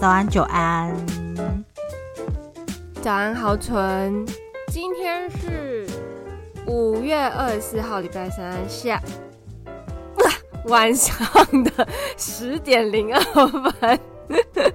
[0.00, 0.69] 早安，久安。
[3.30, 4.26] 早安，豪纯。
[4.68, 5.86] 今天是
[6.66, 9.00] 五月二十四号，礼拜三下
[10.66, 11.16] 晚上
[11.62, 14.00] 的十点零二分。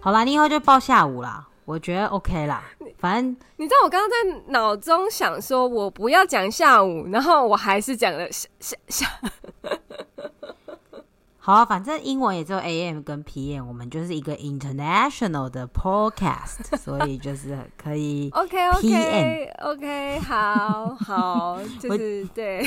[0.00, 2.62] 好啦，你以后就报下午啦，我觉得 OK 啦。
[2.98, 4.14] 反正你知道，我刚刚在
[4.52, 9.06] 脑中想说，我不要讲下午，然后我还是讲了下下下。
[11.46, 22.66] 好啊，反正英文也只有 AM 跟 PM，我们就是一个 international 的 podcast， 所以就是可以 OK OK OK，好好，就是我对，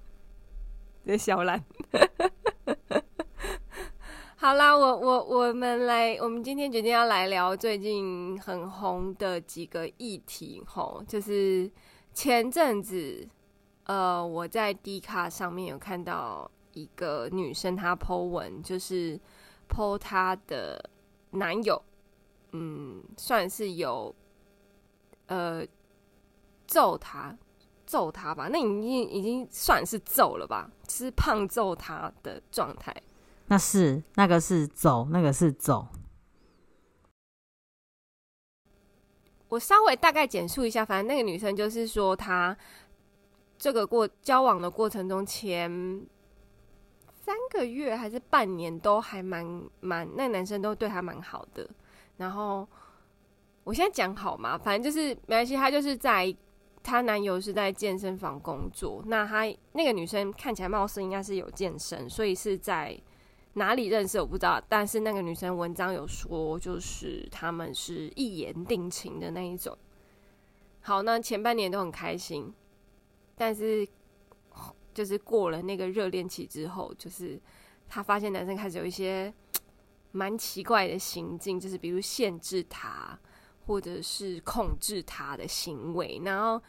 [1.04, 1.62] 这小兰，
[4.36, 11.70] 好啦，我我我们来，我们今天决定要来聊最近很红的几个议题，吼，就是
[12.14, 13.28] 前阵子，
[13.84, 16.50] 呃，我在 D 卡上面有看到。
[16.74, 19.18] 一个女生她 po 文，就是
[19.68, 20.90] po 她的
[21.30, 21.82] 男友，
[22.52, 24.14] 嗯，算是有
[25.26, 25.64] 呃
[26.66, 27.36] 揍她
[27.86, 32.94] 揍她吧，那已经已经算是揍了吧，是胖揍她的状态。
[33.46, 35.86] 那是那个是揍，那个是揍。
[39.48, 42.56] 我稍微大概简述一下，反正那个女生就是说，她
[43.58, 46.06] 这个过交往的过程中前。
[47.24, 51.66] 三个月还是半年都还蛮蛮，那男生都对她蛮好的。
[52.18, 52.68] 然后
[53.62, 55.56] 我现在讲好嘛，反正就是没关系。
[55.56, 56.36] 她就是在
[56.82, 62.94] 她男友是在健身房工作，那她那个女生看起来貌似应该是有健身，所以是在
[63.54, 64.62] 哪里认识我不知道。
[64.68, 69.74] 但是那个女生文章有说，就是他们是一言定情的那一种。
[70.82, 72.52] 好，那前半年都很开心，
[73.34, 73.88] 但是。
[74.94, 77.38] 就是过了那个热恋期之后，就是
[77.88, 79.34] 他发现男生开始有一些
[80.12, 83.18] 蛮奇怪的行径，就是比如限制他
[83.66, 86.20] 或者是控制他的行为。
[86.24, 86.62] 然后，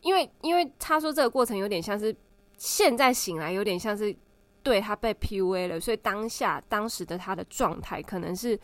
[0.00, 2.14] 因为因为他说这个过程有点像是
[2.58, 4.14] 现在醒来有点像是
[4.62, 8.58] 对他被 PUA 了，所以当下当时的他的状态可能是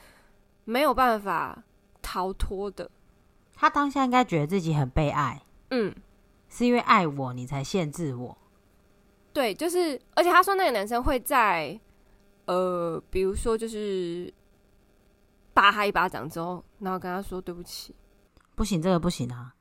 [0.65, 1.63] 没有办法
[2.03, 2.91] 逃脱的。
[3.55, 5.95] 他当下应该觉得自己很被爱，嗯，
[6.51, 8.37] 是因为爱我你才限制我。
[9.37, 11.79] 对，就是，而且他说那个男生会在，
[12.47, 14.33] 呃，比如说就是，
[15.53, 17.95] 打他一巴掌之后，然后跟他说对不起，
[18.55, 19.55] 不行，这个不行啊，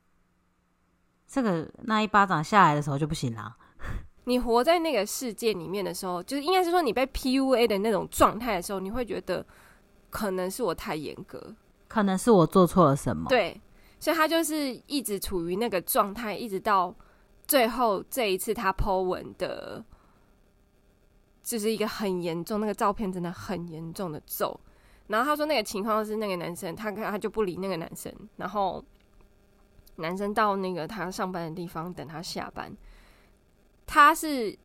[1.28, 3.54] 这个那一巴掌下来的时候就不行了。
[4.24, 9.44] 你活在那个世界里面的时候，就是应该是说你被 PUA 的那种状态的时候，你会觉得
[10.08, 11.54] 可能是我太严格，
[11.86, 13.28] 可能是我做错了什么。
[13.28, 13.60] 对，
[14.00, 16.94] 所以他就是一直处于那个状态，一直到。
[17.46, 19.84] 最后这一次他 po 文的，
[21.42, 24.58] 就是一个很严重，那个照片真的很严重的揍。
[25.06, 28.84] 然后他说那个情况是那个男生，他他就不理那个男生，然后
[29.96, 32.76] 男生到那个他上班的地方等他下班，
[33.86, 34.58] 他是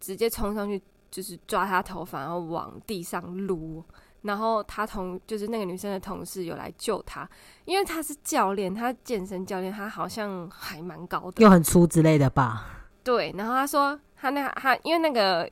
[0.00, 3.84] 直接冲上去就是抓他头发，然后往地上撸。
[4.22, 7.28] 然后他同就是那个女生的同事有来救他，
[7.64, 12.86] 因为他是教练，他健身教练，他好像还蛮高的，又很粗之类的吧？
[13.02, 13.34] 对。
[13.36, 15.50] 然后他说他那他因为那个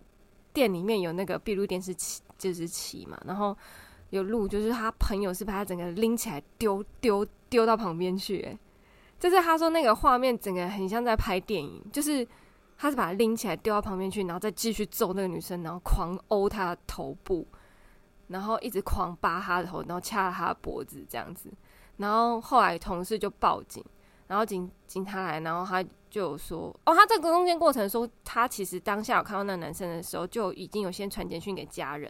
[0.53, 3.57] 店里面有那个闭路电视器，就是器嘛，然后
[4.11, 8.57] 有录，就是他朋友是把他整个拎起来丢丢丢到旁边去，哎，
[9.19, 12.25] 就是他说那个画面整个很像在拍电影，就是
[12.79, 17.45] 他是把他拎起来丢到旁边去，然后再继续揍那个女生，然后狂殴她的头部。
[18.31, 21.53] 然后一直狂扒他的头，然后掐他的脖子这样子，
[21.97, 23.85] 然后后来同事就报警，
[24.29, 32.09] 然后警警察来，然后他就说：“哦，他这个中间过程说，他其实当下有看到那男生的时候，就已经有先传简讯给家人，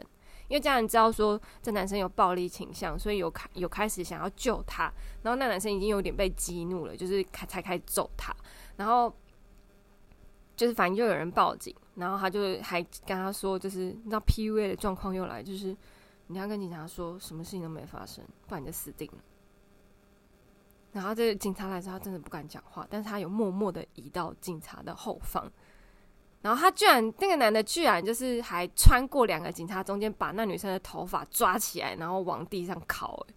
[0.48, 4.92] 因为家人知道说这男生有暴力倾向，所以有开有开始想要救他，
[5.22, 8.30] 然后那男生已经有点被激怒了，就是开才开始揍他，
[8.76, 9.10] 然后
[10.54, 15.74] 就是反正就有人报警，然后他就还跟他说，就是那 PUA 的状况又来，就是。”
[16.30, 19.18] 你要跟警察说，什么事情都没发生，不然你就死定了。
[20.92, 25.50] 然后这个警察来之后，他真的不敢讲话，但是他有默默的移到警察的后方。
[26.40, 33.20] 然后他居然，那个男的居然就是还穿过两个警察中间，把那女生的头发抓起来，然后往地上拷。
[33.26, 33.34] 哎，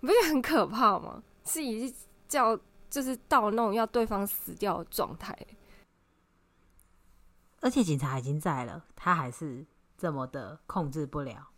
[0.00, 1.22] 不是很可怕吗？
[1.44, 1.94] 是已经
[2.28, 2.54] 叫
[2.90, 5.34] 就是到那种要对方死掉的状态。
[7.60, 9.64] 而且警察已经在了，他还是
[9.96, 11.48] 这么的控制不了。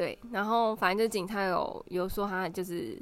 [0.00, 2.98] 对，然后反正就警察有有说他就是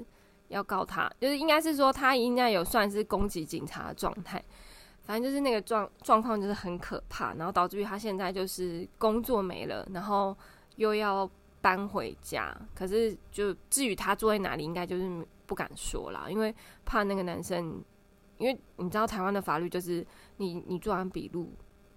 [0.48, 4.42] 要告他，就是应该是说他应该有算是攻击警察的状态。
[5.04, 10.36] 反正就是那个状状况就是很可怕，然后导致于他现在就是工作没了，然后
[10.74, 11.30] 又要
[11.60, 12.52] 搬回家。
[12.74, 16.52] 可是就至于他住在哪里，应该就是不敢说啦，因为
[16.84, 17.80] 怕那个男生。
[18.38, 20.04] 因为你知道台湾的法律就是
[20.36, 21.52] 你你做完笔录，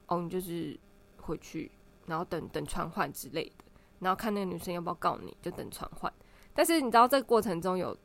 [0.06, 0.80] 哦，你就是
[1.18, 1.72] 回去，
[2.06, 3.64] 然后等等传唤之类的，
[4.02, 6.12] 然后看那个女生要不要告你，就等传唤。
[6.54, 7.98] 但是你知道这个过程中有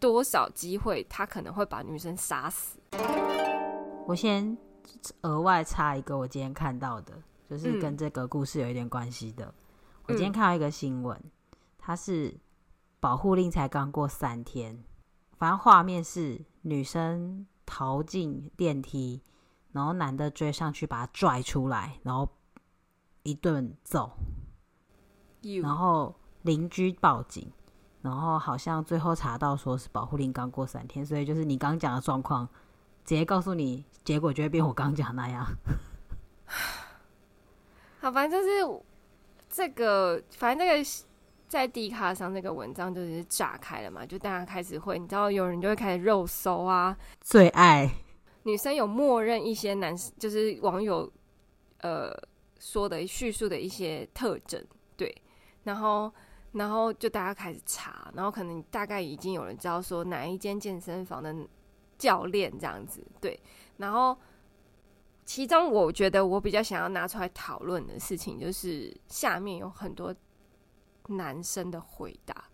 [0.00, 2.80] 多少机会他可能会把女生杀死？
[4.08, 4.58] 我先
[5.20, 7.14] 额外插一个我今天看到的，
[7.48, 9.44] 就是跟这个故事有一点关系的。
[9.44, 9.54] 嗯、
[10.06, 11.16] 我今天看到一个新闻，
[11.78, 12.36] 它是
[12.98, 14.82] 保护令才刚过三天，
[15.36, 17.46] 反正画面是女生。
[17.70, 19.20] 逃进电梯，
[19.72, 22.26] 然后男的追上去把她拽出来，然后
[23.24, 24.10] 一顿揍。
[25.62, 27.50] 然后邻居报警，
[28.02, 32.48] 然后好像最后查到说是保护令刚过三天，所以就是你刚讲的状况，
[33.04, 35.46] 直接告诉你结果就会变我刚讲那样。
[38.00, 38.82] 好，反正就是
[39.48, 40.88] 这个，反正这个。
[41.48, 47.90] 在 D 卡上那个文章就是炸开了嘛，就大家开始会，你知道有人就会开始肉搜啊，最爱
[48.42, 51.10] 女生有默认一些男生，就是网友
[51.78, 52.12] 呃
[52.60, 54.62] 说的叙述的一些特征，
[54.94, 55.10] 对，
[55.68, 56.10] 然后
[56.52, 61.34] 然后就大家开始查，然后可能大概已经有人知道说哪一间健身房的
[61.96, 63.38] 教练这样子，对，
[63.76, 64.18] 然后
[65.24, 70.14] 其中我觉得我比较想要拿出来讨论的事情，就是下面有很多。
[71.10, 72.50] 男生的回答，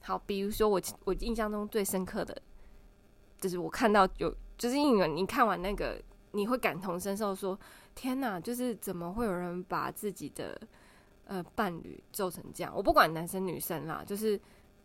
[0.00, 2.40] 好，比如说我我印象中最深刻的，
[3.38, 6.00] 就是我看到有，就是因为你看完那个，
[6.32, 7.60] 你会感同身受，说
[7.94, 10.58] 天哪，就是怎么会有人把自己的
[11.28, 12.72] 呃伴侣揍成这样？
[12.76, 14.38] 我不管男生女生啦，就是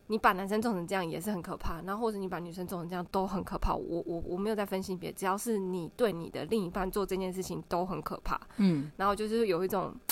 [0.05, 3.73] 你把男生揍成这样也是很可怕，然后或者你把女生揍成这样都很可怕。
[3.73, 8.39] 我我我没有在分性别，只要是你对你的另一半做这件事情都很可怕。
[8.57, 9.91] 嗯，然后就是有一种。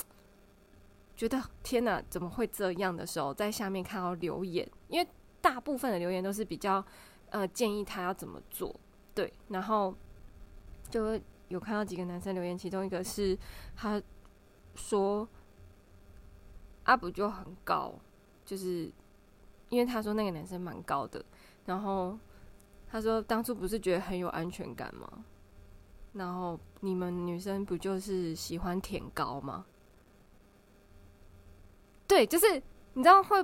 [1.13, 5.07] 觉得天哪，怎么会这样的时候，在下面看到留言，因为
[5.39, 6.83] 大部分的留言都是比较
[7.29, 8.75] 呃建议他要怎么做，
[9.13, 9.93] 对，然后
[10.89, 11.19] 就
[11.49, 13.37] 有看到几个男生留言，其中一个是
[13.75, 14.01] 他
[14.73, 15.27] 说
[16.83, 17.93] 阿布就很高，
[18.45, 18.91] 就是
[19.69, 21.23] 因为他说那个男生蛮高的，
[21.65, 22.17] 然后
[22.87, 25.23] 他说当初不是觉得很有安全感吗？
[26.13, 29.65] 然后你们女生不就是喜欢舔高吗？
[32.05, 32.61] 对，就是
[32.93, 33.37] 你知道会，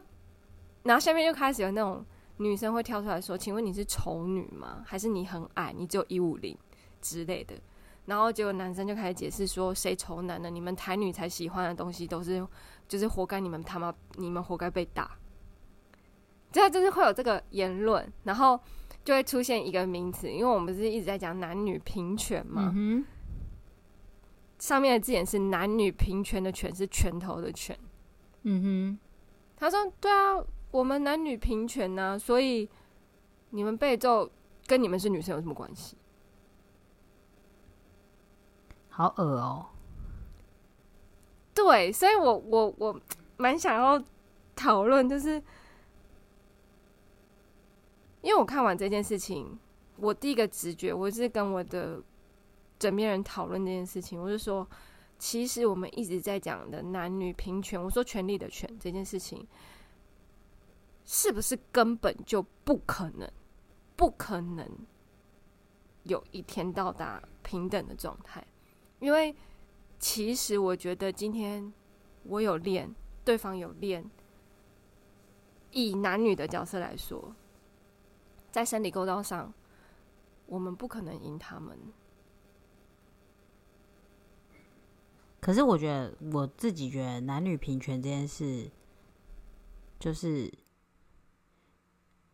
[0.84, 2.06] 然后下面就开始有那种
[2.36, 4.84] 女生会跳出来说：“请问你是丑女吗？
[4.86, 6.58] 还是你很矮，你只有一五零
[7.02, 7.56] 之类的？”
[8.04, 10.50] 然后结果男生就开始解释说：“谁丑男的？
[10.50, 12.46] 你们台女才喜欢的东西都是，
[12.88, 15.18] 就是活该你们他妈，你们活该被打。”
[16.52, 18.60] 这就是会有这个言论，然后
[19.04, 22.72] 就会出现一个名词，因为我们不是一直在讲男女平权嘛。
[22.76, 23.06] 嗯。
[24.58, 27.78] 上面的字眼是男女平权的“权”是拳头的“拳”。
[28.42, 29.00] 嗯哼，
[29.56, 32.68] 他说：“对啊，我们男女平权呐、啊，所以
[33.52, 34.28] 你们被揍
[34.66, 35.96] 跟你们是女生有什么关系？”
[38.90, 39.68] 好恶哦。
[41.58, 43.02] 对，所以我我我
[43.38, 44.02] 蛮想要
[44.56, 45.42] 讨论，就是
[48.22, 49.58] 因为我看完这件事情，
[49.96, 52.00] 我第一个直觉，我是跟我的
[52.78, 54.68] 枕边人讨论这件事情，我就说。
[55.20, 59.48] 其实我们一直在讲的男女平权，我说权利的权这件事情，
[61.06, 63.28] 是不是根本就不可能？
[63.96, 64.64] 不可能
[66.04, 68.46] 有一天到达平等的状态？
[69.00, 69.36] 因为
[70.00, 71.74] 其实我觉得今天
[72.24, 72.94] 我有练，
[73.26, 74.10] 对方有练，
[75.72, 77.36] 以男女的角色来说，
[78.52, 79.54] 在生理构造上，
[80.46, 81.78] 我们不可能赢他们。
[85.40, 88.70] 可是我觉得，我自己觉得男女平权这件事，
[90.00, 90.52] 就是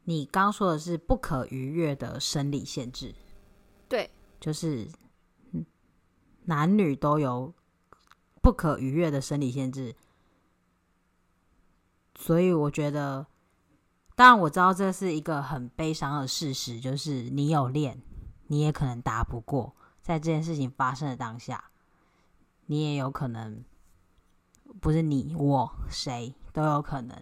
[0.05, 3.13] 你刚说的是不可逾越的生理限制，
[3.87, 4.87] 对，就是
[6.45, 7.53] 男女都有
[8.41, 9.95] 不可逾越的生理限制，
[12.15, 13.25] 所以我觉得，
[14.15, 18.01] 当然我知道这是一个很悲伤的事实，就是你有练，
[18.47, 21.71] 你也可能打不过，在这件事情发生的当下。
[22.65, 23.63] 你也有可能，
[24.79, 27.17] 不是你我谁都有可能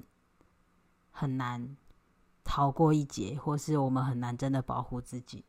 [1.09, 1.75] 很难
[2.43, 5.43] 逃过一劫，或是我们很难真的保护自己。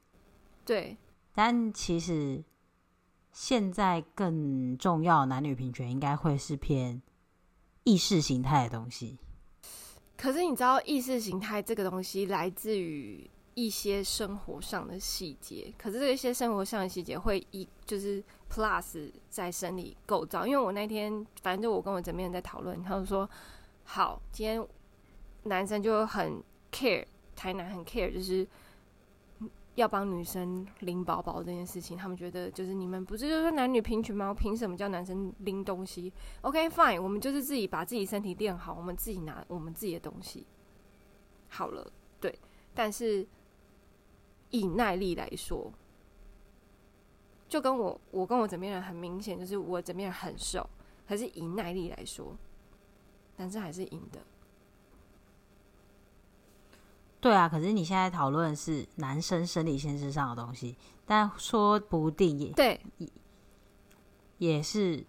[0.64, 0.96] 对，
[1.34, 2.42] 但其实
[3.32, 7.00] 现在更重要男女平权，应该会是偏
[7.84, 9.18] 意识形态的东西。
[10.16, 15.72] 可是你知道，意识形态这个东西来自于一些生活上的细节。
[15.78, 20.46] 可是这些生活上的细节会一就是 plus 在生理构造。
[20.46, 23.28] 因为我那天反正就我跟我枕边人在讨论，他就说
[23.84, 24.64] 好，今天
[25.44, 28.46] 男生就很 care，台南很 care，就是。
[29.74, 34.34] 要帮女生拎包包这件事情，他们觉得就是你们不是就是男女平权吗？
[34.34, 36.12] 凭什么叫男生拎东西
[36.42, 40.46] ？OK fine，我们就是自己把自己身体练好，我们自己拿我们自己的东西
[41.48, 41.90] 好了。
[42.20, 42.38] 对，
[42.74, 43.26] 但是
[44.50, 45.72] 以耐力来说，
[47.48, 50.68] 就跟我我跟我枕边人很明显，就是我枕边人很瘦，
[51.08, 52.36] 可是以耐力来说，
[53.38, 54.20] 男生还是赢的。
[57.22, 60.76] 对啊，可是你现在讨论的是男生生理现实上的东西，
[61.06, 62.84] 但说不定也对，
[64.38, 65.06] 也是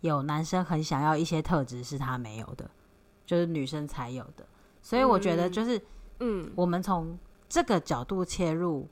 [0.00, 2.68] 有男生很想要一些特质是他没有的，
[3.24, 4.44] 就是女生才有的。
[4.82, 5.80] 所以我觉得就是，
[6.18, 7.16] 嗯，我们从
[7.48, 8.88] 这个角度切入，嗯、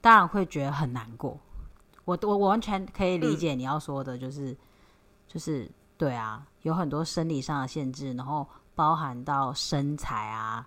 [0.00, 1.38] 当然会觉得很难过。
[2.06, 4.56] 我我完全可以理解你要说的，就是、嗯、
[5.28, 10.66] 就是对啊，有很多生理上的限制，然后包含到身材啊。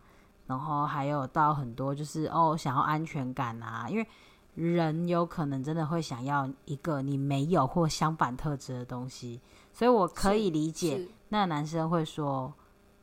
[0.50, 4.08] 然后还有到很多就是哦，想要安全感啊，因为
[4.56, 9.40] 人有可能真的会想要一个你没有或相反特质的东西，
[9.72, 12.52] 所以我可以理解那男生会说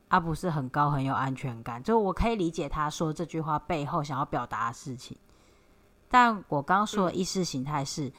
[0.09, 5.17] 啊，不是很高很有安全感，就我可以理解他说这句话背后想要表达的事情。
[6.09, 8.13] 但我刚刚说的意识形态是，嗯、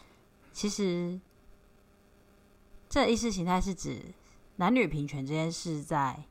[0.53, 1.19] 其实
[2.87, 4.01] 这意识形态是指
[4.55, 6.23] 男女平权这件事在。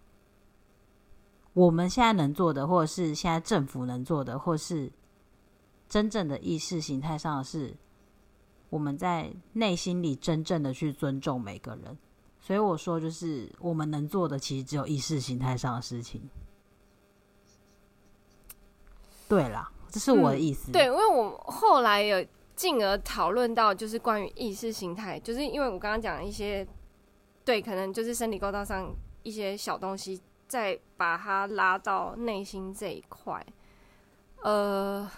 [1.56, 4.92] 我们现在能做的，或者是现在政府能做的，或是
[5.88, 7.75] 真正的意识形态上的是，
[8.68, 11.96] 我们在内心里真正的去尊重每个人。
[12.42, 16.20] 所以我说，就是我们能做的，其实只有意识形态上的事情。
[19.26, 20.70] 对啦，这是我的意思。
[20.70, 22.22] 嗯，对，因为我后来有
[22.54, 26.68] 进而讨论到，就是关于意识形态，就是因为我刚刚讲的一些，
[27.46, 30.20] 对，可能就是身体构造上一些小东西。
[30.48, 33.44] 再把它拉到内心这一块，
[34.42, 35.10] 呃，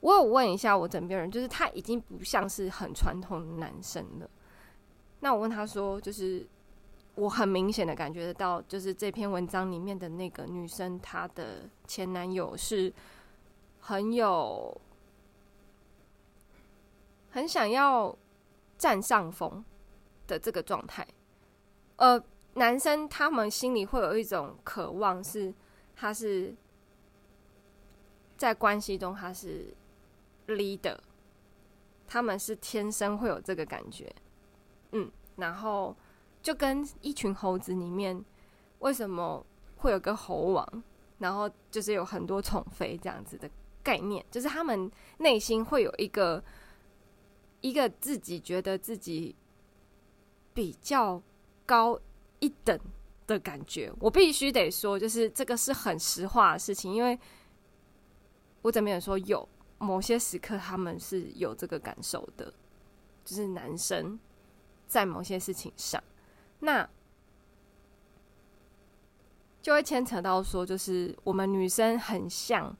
[0.00, 4.30] 我有问一下我枕边人，就是他已经不像是很传统的男生了。
[5.20, 6.46] 那我问他说，就是
[7.14, 12.90] 我很明显的感觉得到，就是这篇文章里面的那个女生，她的前男友是
[13.80, 14.80] 很有
[17.30, 18.16] 很想要
[18.78, 19.62] 占上风
[20.26, 21.06] 的这个状态，
[21.96, 22.22] 呃。
[22.56, 25.52] 男生他们心里会有一种渴望，是
[25.94, 26.54] 他是
[28.34, 29.74] 在关系中他是
[30.46, 30.96] leader，
[32.06, 34.10] 他们是天生会有这个感觉，
[34.92, 35.94] 嗯，然后
[36.40, 38.24] 就跟一群猴子里面
[38.78, 39.44] 为什么
[39.76, 40.82] 会有个猴王，
[41.18, 43.50] 然后就是有很多宠妃这样子的
[43.82, 46.42] 概念，就是他们内心会有一个
[47.60, 49.36] 一个自己觉得自己
[50.54, 51.22] 比较
[51.66, 52.00] 高。
[52.40, 52.78] 一等
[53.26, 57.18] 的感觉，我必须得说，就是这个是很实话的事情，因为
[58.62, 62.52] 我怎么也说有某些时刻他们是有这个感受的，
[63.24, 64.18] 就是男生
[64.86, 66.02] 在某些事情上，
[66.60, 66.88] 那
[69.60, 72.76] 就会牵扯到说，就是我们女生很像，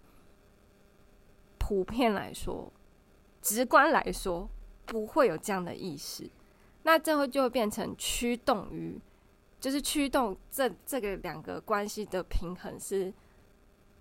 [1.59, 2.73] 普遍来说，
[3.43, 4.49] 直观来说
[4.85, 6.31] 不会有这样的意识，
[6.85, 9.01] 那最后就会变成驱动于。
[9.67, 13.13] 就是驱动这这个两个关系的平衡，是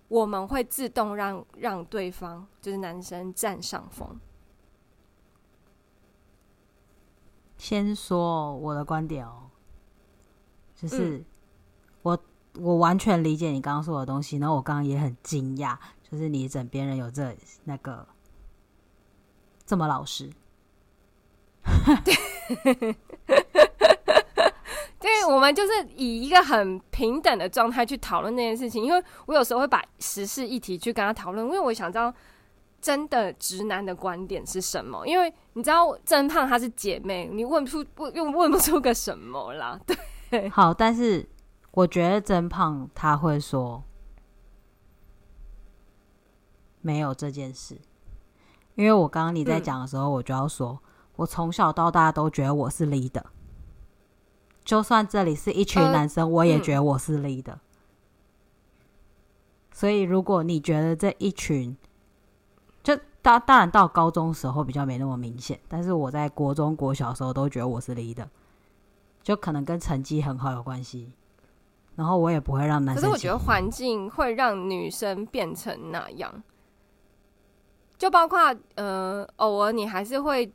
[0.06, 4.16] 我们会自动让让对方，就是男生占上风。
[7.58, 9.50] 先说我的观点哦，
[10.76, 11.24] 就是
[12.02, 12.16] 我
[12.60, 15.76] 我完全理解你刚刚说的东西，然后我刚刚也很惊讶，
[16.08, 18.06] 就是你枕边人有这那个
[19.64, 20.30] 这么老实。
[25.28, 32.12] 我们就是以一个很平等的状态去讨论那件事情，因为我有时候会把时事议题去跟他讨论，因为我想知道
[32.80, 35.06] 真的直男的观点是什么。
[35.06, 39.78] 因为你知道真胖她是姐妹，你问不出不又问不出个什么啦。
[40.30, 41.28] 对，好，但是
[41.72, 43.82] 我觉得真胖他会说
[46.80, 47.80] 没有这件事，
[48.74, 50.78] 因为我刚刚你在讲的时候，我就要说、嗯、
[51.16, 53.24] 我从小到大都觉得我是 leader。
[54.66, 57.54] 就算这里是一群男生，呃、我也觉得我是 leader。
[59.72, 61.76] 所以如果你觉得这一群，
[62.82, 68.26] 就当当然到高中时候比较没那么明显，但是我在国中国小时候都觉得我是 leader，
[69.22, 71.12] 就可能跟成绩很好有关系。
[71.94, 73.02] 然后我也不会让男生。
[73.02, 76.42] 可是我觉得环境会让女生变成那样，
[77.96, 80.52] 就包括呃，偶尔你还是会，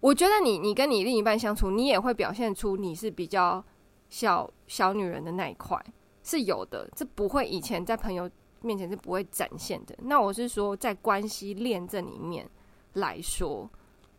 [0.00, 3.64] 我觉得你你跟你另一半相处，你也会表现出你是比较
[4.08, 5.82] 小小女人的那一块
[6.22, 9.96] 是有的，这不会以前在朋友面前是不会展现的。
[10.02, 12.48] 那我是说，在关系恋这里面
[12.94, 13.68] 来说，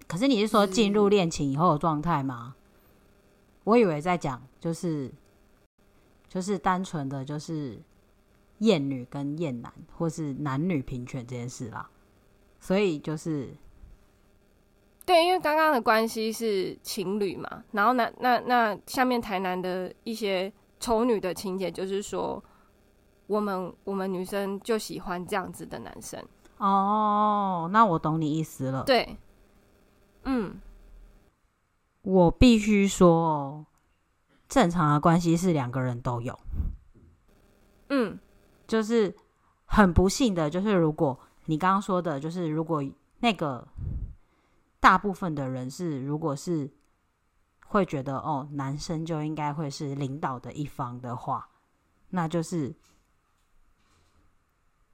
[0.07, 2.55] 可是你是说进入恋情以后的状态吗？
[3.63, 5.11] 我以为在讲就是
[6.27, 7.81] 就是单纯的就是
[8.59, 11.89] 厌女跟厌男，或是男女平权这件事啦。
[12.59, 13.55] 所以就是
[15.07, 22.43] 对，因为刚刚的关系是情侣嘛，然后那那那下面台南的一些丑女的情节，就是说
[23.25, 26.21] 我们我们女生就喜欢这样子的男生。
[26.57, 28.83] 哦，那我懂你意思了。
[28.83, 29.17] 对，
[30.25, 30.59] 嗯。
[32.01, 33.65] 我必须说，
[34.47, 36.37] 正常的关系是两个人都有。
[37.89, 38.19] 嗯，
[38.65, 39.15] 就是
[39.65, 42.83] 很不幸的，就是如果你刚刚说的，就是如果
[43.19, 43.67] 那个
[44.87, 46.71] 大部分的人是，如果是
[47.65, 51.49] 会觉得哦，男生就应该会是领导的一方的话，
[52.11, 52.73] 那就是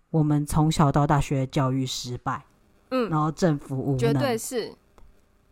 [0.09, 2.43] 我们从小到大学教育失败，
[2.89, 4.75] 嗯，然后政府无能，绝对是。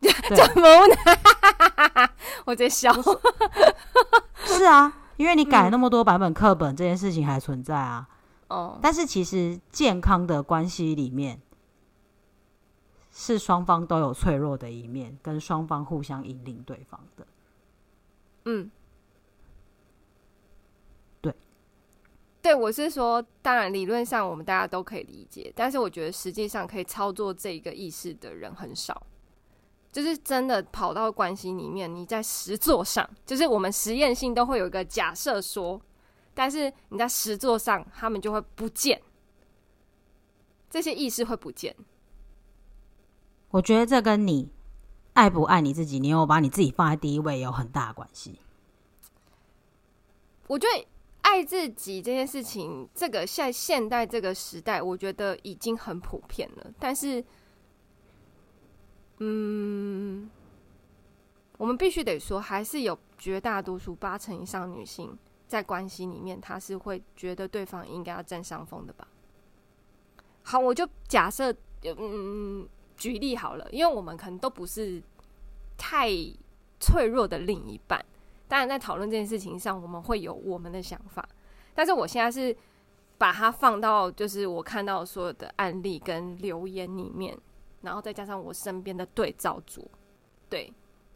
[0.01, 2.09] 怎么呢？
[2.45, 2.91] 我在笑。
[4.45, 8.09] 是啊，因为你改那么多版本课本，嗯，这件事情还存在啊。
[8.47, 11.39] 哦，但是其实健康的关系里面，
[13.11, 17.27] 是双方都有脆弱的一面，跟双方互相引领对方的。
[18.45, 18.71] 嗯，
[21.21, 21.35] 对，
[22.41, 29.05] 对，我是说，当然理论上我们大家都可以理解，但是我觉得实际上可以操作这个意识的人很少。
[29.91, 35.81] 就是真的跑到关系里面，你在实作上，就是我们实验性都会有一个假设说，
[36.33, 39.01] 但是你在实作上，他们就会不见，
[40.69, 41.75] 这些意识会不见。
[43.51, 44.49] 我觉得这跟你
[45.13, 48.39] 爱不爱你自己，你有把你自己放在第一位有很大的关系。
[50.47, 50.87] 我觉得
[51.21, 57.23] 爱自己这件事情，这个在现代这个时代，我觉得已经很普遍了，但是。
[59.23, 60.27] 嗯，
[61.59, 65.15] 我们必须得说，还是有绝大多数八成以上女性
[65.47, 69.07] 在关系里面，她是会觉得对方应该要占上风的吧？
[70.41, 72.67] 好，我就假设，嗯，
[73.01, 75.01] 举例好了，因为我们可能都不是
[75.75, 76.11] 太
[76.79, 78.05] 脆弱的另一半，
[78.47, 81.27] 当然在讨论这件事情上，我们会有我们的想法，
[81.73, 82.55] 但是我现在是
[83.17, 87.35] 把它放到就是我看到所有的案例跟留言里面。
[87.83, 89.89] 然后再加上我身边的对照组，
[90.47, 90.71] 对，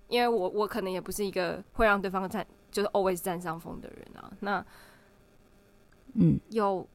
[0.07, 4.33] 因为我我可能也不是一个会让对方占就是 always 占上风的人啊。
[4.39, 4.65] 那，
[6.15, 6.87] 嗯，有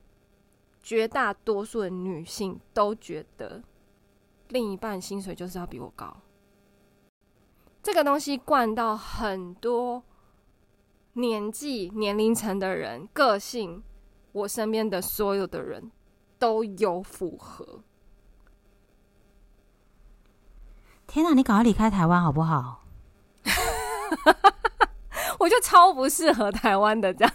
[0.82, 3.62] 绝大多数的女性都觉得
[4.50, 6.16] 另一半薪水就是要比我高，
[7.82, 10.02] 这个东西灌到很多
[11.14, 13.82] 年纪年龄层的人个性，
[14.32, 15.90] 我身边的所有的人
[16.38, 17.80] 都有符合。
[21.06, 22.84] 天哪，你赶快离开台湾好不好？
[25.38, 27.34] 我就超不适合台湾的这样。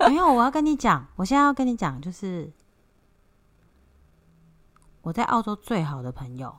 [0.00, 2.50] 没有，我要跟你讲，我现在要跟你讲，就是
[5.08, 6.54] 我在澳洲最好的朋友，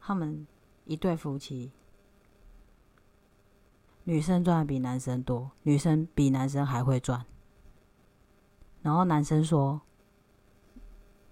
[0.00, 0.46] 他们
[0.86, 1.70] 一对夫妻，
[4.04, 7.26] 女生赚的比男生多，女生比男生还会赚。
[8.80, 9.82] 然后男生说：“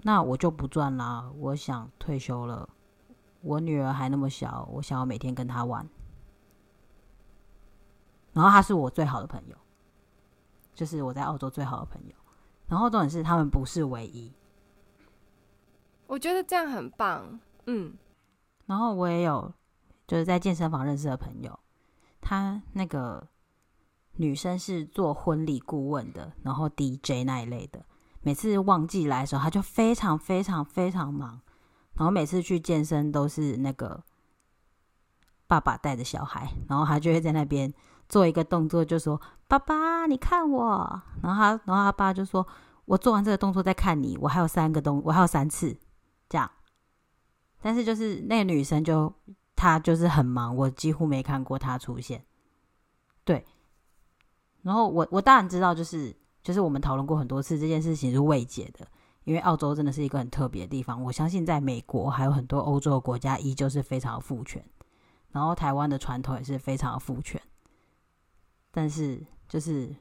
[0.04, 2.68] 那我就不赚啦，我想退休了。”
[3.40, 5.88] 我女儿还那么小，我想要每天跟她玩。
[8.34, 9.56] 然后他是我最好的朋友，
[10.74, 12.14] 就是我在澳洲最好的朋友。
[12.66, 14.30] 然后重点是他们不是唯一，
[16.12, 17.40] 我觉得这样很棒。
[17.64, 17.94] 嗯，
[18.66, 19.50] 然后我也有
[20.06, 21.58] 就是在健身房认识的朋友，
[22.20, 23.26] 他那个
[24.16, 27.82] 女生是做婚礼顾问的，然后 DJ 那一类的。
[28.20, 31.40] 每次旺季来的时候，他就非常非常非常忙。
[31.94, 34.04] 然后每次去健身都是那个
[35.46, 37.72] 爸爸带着小孩，然后他就会在那边
[38.06, 42.46] 做一个动作，就说：“爸爸，你看我。”然后他，然后他爸就说
[42.84, 45.74] ：“我做完这个动作再看你，我还有三个动，我还有三次。”
[46.32, 46.50] 这样。
[47.60, 49.12] 但是就是那个女生就
[49.54, 52.24] 她就是很忙，我几乎没看过她出现。
[53.22, 53.44] 对。
[54.62, 58.88] 然后我我当然知道，就是就是我们讨论过很多次这件事情是未解的，
[59.24, 61.02] 因为澳洲真的是一个很特别的地方。
[61.02, 64.64] 我相信在美国还有很多欧洲的国家依旧是非常父权，
[65.32, 67.40] 然后台湾的传统也是非常的父权，
[68.70, 69.94] 但是就是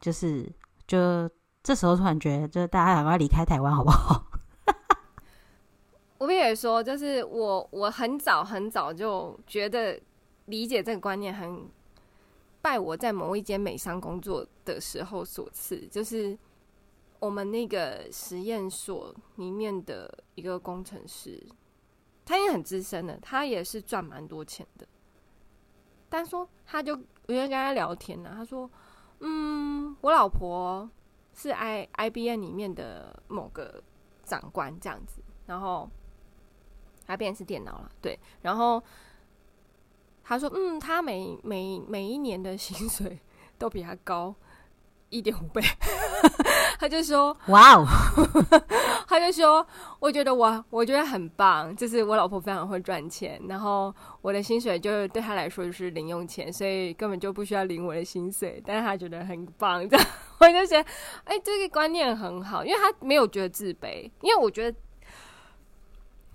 [0.00, 0.50] 就是
[0.86, 1.28] 就
[1.68, 4.24] 这时候突然觉得，就是大家赶快离开台湾好不好？
[6.16, 10.00] 我必须说，就是我我很早很早就觉得
[10.46, 11.68] 理解这个观念很。
[12.62, 16.36] 拜我在某一间美商工作的时候所赐，就是
[17.18, 21.38] 我们那个实验所里面的一个工程师，
[22.24, 24.88] 他也很资深的，他也是赚蛮多钱的。
[26.08, 28.70] 但说他就我就跟他聊天呢、他说
[29.20, 30.88] ：“嗯，我老婆
[31.38, 33.82] 是 I I B N 里面的某个
[34.24, 35.88] 长官这样子，然后
[37.06, 38.82] 他变成是电脑了，对，然后。”
[40.30, 43.18] 他说：“嗯，他每每每一年的薪水
[43.56, 44.34] 都比他高
[45.08, 45.62] 一点五倍。”
[46.78, 47.84] 他就说：“哇哦！”
[49.08, 49.66] 他就说
[49.98, 58.62] ：“我觉得我我觉得很棒，就是我老婆非常会赚钱，然后我的薪水就对他来说就是零用钱，所以根本就不需要领我的薪水。
[58.64, 60.06] 但是他觉得很棒，这样
[60.38, 60.88] 我就觉得，
[61.24, 64.78] 哎，这个观念很好，因为他没有觉得自卑，因为我觉得，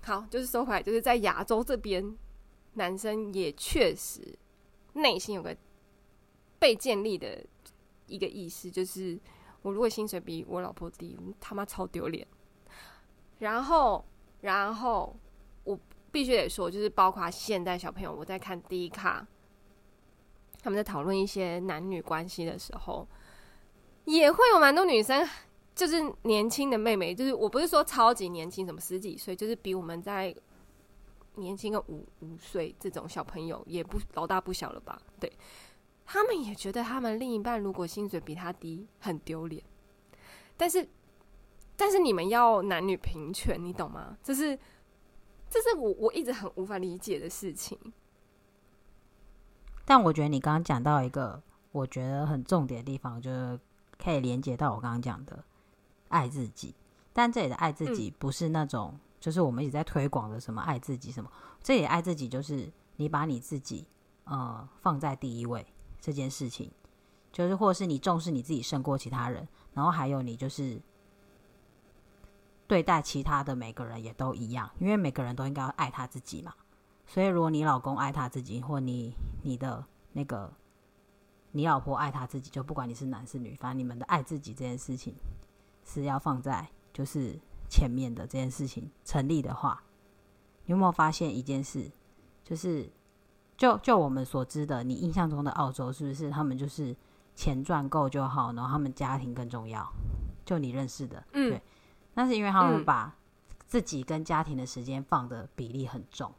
[0.02, 2.14] 好，就是说回来，就是在亚洲这边。”
[2.76, 4.36] 男生也确实
[4.94, 5.56] 内心有个
[6.58, 7.40] 被建立的
[8.08, 9.16] 一个意识，就是
[9.64, 12.24] 我如果薪水比我老婆低，他妈超丢脸。
[13.38, 14.04] 然后，
[14.42, 15.16] 然后
[15.64, 15.76] 我
[16.12, 19.26] 必须得说，就是包括现在小朋友，我在看 D 卡，
[20.62, 23.08] 他们在讨论一些男女关系的时候，
[24.04, 25.28] 也会有蛮多女生，
[25.74, 30.32] 就是年轻的妹妹，就是我不是说超级年轻，什么十几岁，就是比我们在。
[31.36, 35.02] 年轻个五五岁这种小朋友也不老大不小了吧？
[35.18, 35.28] 对，
[36.04, 39.62] 他们也觉得他们另一半如果薪水比他低很丢脸，
[40.56, 40.88] 但是
[41.76, 44.16] 但是你们要男女平权，你懂吗？
[44.22, 44.58] 这是
[45.48, 47.78] 这是我我一直很无法理解的事情。
[49.84, 53.58] 但我觉得你刚刚讲到一个我觉得很重点的地方，就是
[53.98, 55.44] 可以连接到我刚刚讲的
[56.08, 56.74] 爱自己，
[57.12, 58.98] 但这里的爱自己不是那种。
[59.20, 63.86] 就是我们一直在推广的什么爱自己什么，这里爱自己就是你把你自己
[64.24, 65.66] 呃放在第一位
[66.04, 66.70] 这件事情，
[67.32, 70.78] 就是或是你重视你自己胜过其他人，然后还有你就是
[72.66, 76.52] 对待其他的每个人也都一样，因为每个人都应该要爱他自己嘛。
[77.06, 80.52] 所以如果你老公爱他自己，或你你的那个
[81.52, 85.14] 你老婆爱他自己，就不管你是男是女，反正你们的爱自己这件事情
[85.84, 87.40] 是要放在就是。
[87.66, 89.82] 前面的这件事情成立的话，
[90.66, 91.90] 你有没有发现一件事？
[92.44, 92.88] 就是
[93.56, 96.94] 就就我们所知的，你印象中的澳洲是不是他们就是
[97.34, 99.86] 钱赚够就好，然后他们家庭更重要？
[100.44, 101.62] 就你认识的，嗯，对，
[102.14, 103.16] 那是因为他们把
[103.66, 106.32] 自己跟家庭的时间放的比例很重，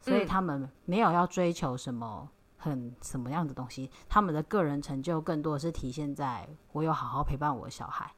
[0.00, 8.12] 所以他们没有要追求什么很什么样的东西，他们的个人成就更多的是体现在我有好好陪伴我的小孩。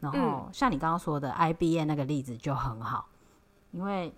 [0.00, 3.08] 然后像你刚刚说的 IBA 那个例子就很好，
[3.72, 4.14] 因为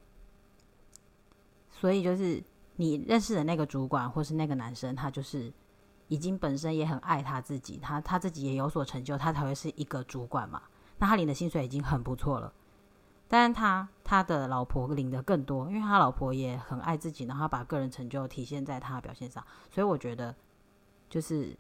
[1.81, 2.43] 所以就是
[2.77, 5.51] 你认识的那个主管或是那个男生，他就是
[6.09, 10.63] 已经本身也很爱他自己，他他自己也有所成就，他才会是一个主管嘛。
[10.99, 12.53] 那他领的薪水已经很不错了，
[13.27, 20.35] 但是他他的老婆领的更多，因为他老婆也很爱自己，然后把个人成就体现在他的表现上，所以我觉得
[21.09, 21.57] 就是。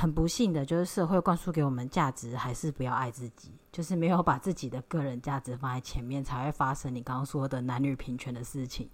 [0.00, 8.88] 很不幸的就是社会灌输给我们价值，还是不要爱自己，就是没有把自己的个人价值放在前面，才会发生你刚刚说的男女平权的事情，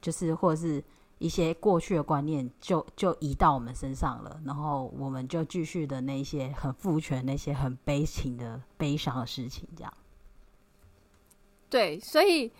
[0.00, 0.80] 就是或者是
[1.18, 9.92] 一些过去的观念就就移到我们身上了，然后我们就继续的那些很父权、那些很悲情的悲伤的事情，这样。
[11.68, 12.52] 对，所以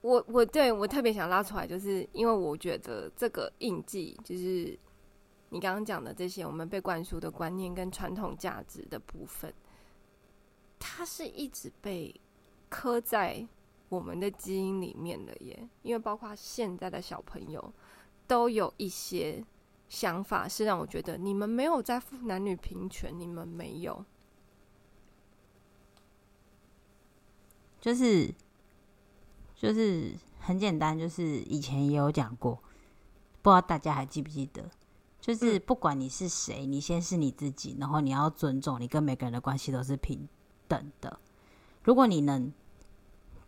[0.00, 4.78] 我我对我特别想拉出来，就是因为我觉得这个印记就是。
[5.50, 9.52] 你刚刚讲的这些，我们被灌输的观念跟传统价值的部分，
[10.78, 12.14] 它是一直被
[12.68, 13.46] 刻在
[13.88, 15.68] 我们的基因里面的耶。
[15.82, 17.72] 因为包括现在的小朋友，
[18.26, 19.44] 都有一些
[19.88, 24.04] 想法，是让我觉得你们没有在乎男女平权，你们没有，
[27.80, 28.34] 就是
[29.54, 32.56] 就是很简单，就是以前也有讲过，
[33.42, 34.68] 不知道大家还记不记得？
[35.26, 40.28] 就是不管你是谁，你先是你自己，然后你要尊重你跟每个人的关系都是平
[40.68, 41.18] 等的。
[41.82, 42.52] 如果你能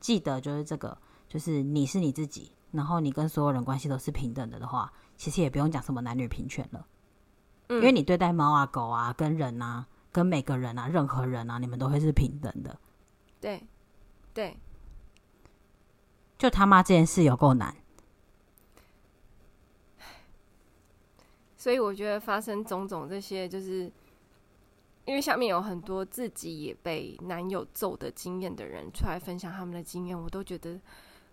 [0.01, 6.85] 记得，就是这个，就是你是你自己，然后你跟所有人关系都是平等的的话，其实也不用讲什么男女平权了。
[7.69, 12.77] 嗯，因为你对待猫啊、狗啊、跟人啊、跟每个人啊、任何人啊，你们都会是平等的。
[13.41, 13.65] 对，
[14.35, 14.59] 对，
[16.37, 17.73] 就他妈这件事有够难。
[21.59, 23.91] 所以我觉得发生种种这些，就是
[25.05, 30.81] 因为下面有很多自己也被男友揍的经验的人出来分享他们的经验，我都觉得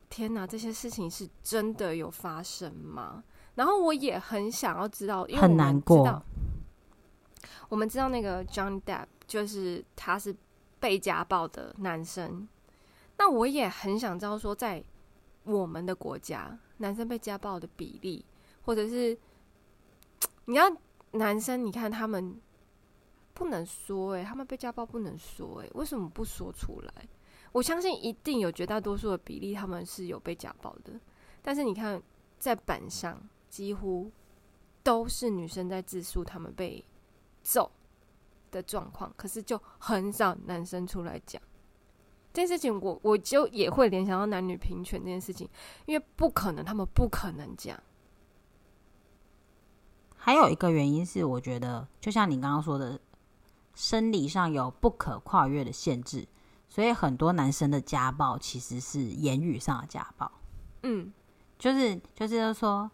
[0.10, 3.24] 天哪，这些事情是真的有发生吗？
[3.54, 6.24] 然后我也很想要知道，因为很难过。
[7.70, 10.36] 我们知道那个 Johnny Depp 就是他是
[10.80, 12.48] 被家暴的男生，
[13.20, 14.84] 那我也很想知道说，在
[15.44, 18.26] 我们的国家，男生被家暴的比例，
[18.64, 19.16] 或者是。
[20.46, 20.66] 你要
[21.12, 22.40] 男生，你看他们
[23.34, 27.08] 不能说哎、他们被家暴不能说哎、为什么不说出来？
[27.52, 31.00] 我相信一定有绝大多数的比例他们是有被家暴的，
[31.42, 32.02] 但是你看
[32.38, 33.18] 在板上
[33.50, 34.12] 几乎
[34.84, 36.84] 都是女生在自述他们被
[37.42, 37.72] 揍
[38.52, 41.42] 的状况，可是就很少男生出来讲
[42.34, 42.92] 这件事情我。
[42.92, 45.50] 我我就也会联想到男女平权这件事情，
[45.86, 47.82] 因为不可能，他们不可能讲。
[50.26, 53.00] 还有一个原因是，我觉得就像你刚刚说的，
[53.76, 56.28] 生理上有不可跨越的限制，
[56.68, 60.32] 所以很多男生的家暴其实是言语上的家暴。
[60.82, 61.14] 嗯，
[61.60, 62.90] 就是就是说，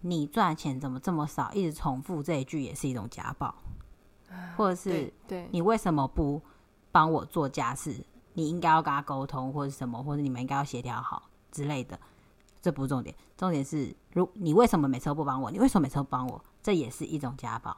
[0.00, 1.52] 你赚钱怎么这么少？
[1.52, 3.54] 一直重复这一句也是一种家暴，
[4.56, 6.42] 或者是对你为什么不
[6.90, 8.04] 帮我做家事？
[8.32, 11.96] 你应该要跟他沟通，或者什么，或者你们应该要协调好之类的。
[12.64, 15.50] 这不是重点，重点是，如你为什么每次都不帮我？
[15.50, 16.42] 你为什么每次都不帮我？
[16.62, 17.76] 这也是一种家暴。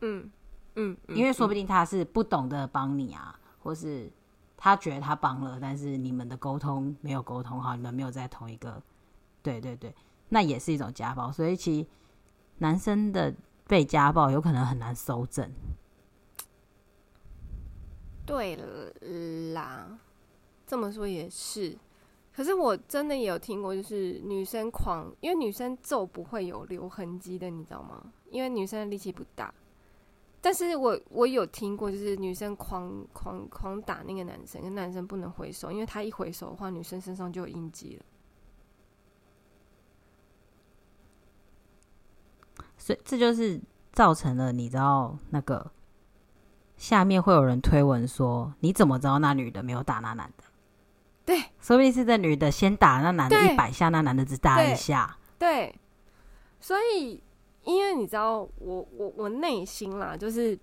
[0.00, 0.30] 嗯
[0.76, 4.10] 嗯，嗯，因为说不定他是不懂得帮你啊，嗯、或是
[4.56, 8.82] 他觉得他帮了，但是你们的沟通没有沟通好，你们没有在同一个，
[9.42, 9.94] 对对对，
[10.30, 11.30] 那也是一种家暴。
[11.30, 11.86] 所以其实
[12.60, 13.34] 男生的
[13.66, 15.52] 被家暴有可能很难收正。
[18.24, 18.56] 对
[19.52, 19.98] 啦，
[20.66, 21.76] 这么说也是。
[22.34, 28.12] 可是我真的也有听过，就是女生狂，因为女生揍不会有留痕迹的，你知道吗？
[28.30, 29.52] 因为女生的力气不大。
[30.40, 38.04] 但是我我有听过，就是女生狂狂狂打那个男生，跟男生不能回手，因为他一回手的话，女生身上就有印记了。
[42.76, 43.60] 所以这就是
[43.92, 45.70] 造成了，你知道那个
[46.76, 50.44] 下面会有人推文说，你怎么知道那女的没有打那男的？
[51.24, 55.16] 对，说不定是这女的先打那男的一百下，那男的只打一下。
[55.38, 55.74] 对，
[56.58, 57.22] 所以
[57.62, 60.58] 因为你知道，我我我内心啦，就是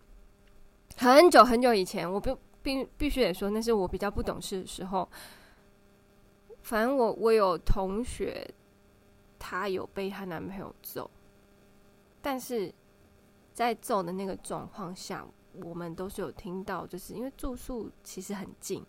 [0.98, 5.08] 很久很久以前，我不必必须得说，那是我比较不懂事的时候。
[6.62, 8.46] 反正我我有同学，
[9.40, 11.10] 她有被她男朋友揍，
[12.22, 12.72] 但是
[13.54, 15.26] 在揍的那个状况下，
[15.64, 18.86] 我们都是有听到，就是因为住宿其实很近。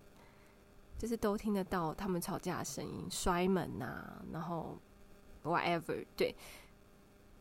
[1.01, 4.77] 就是都听得到他们吵架的声音，摔门啊，然后
[5.43, 6.37] whatever，对，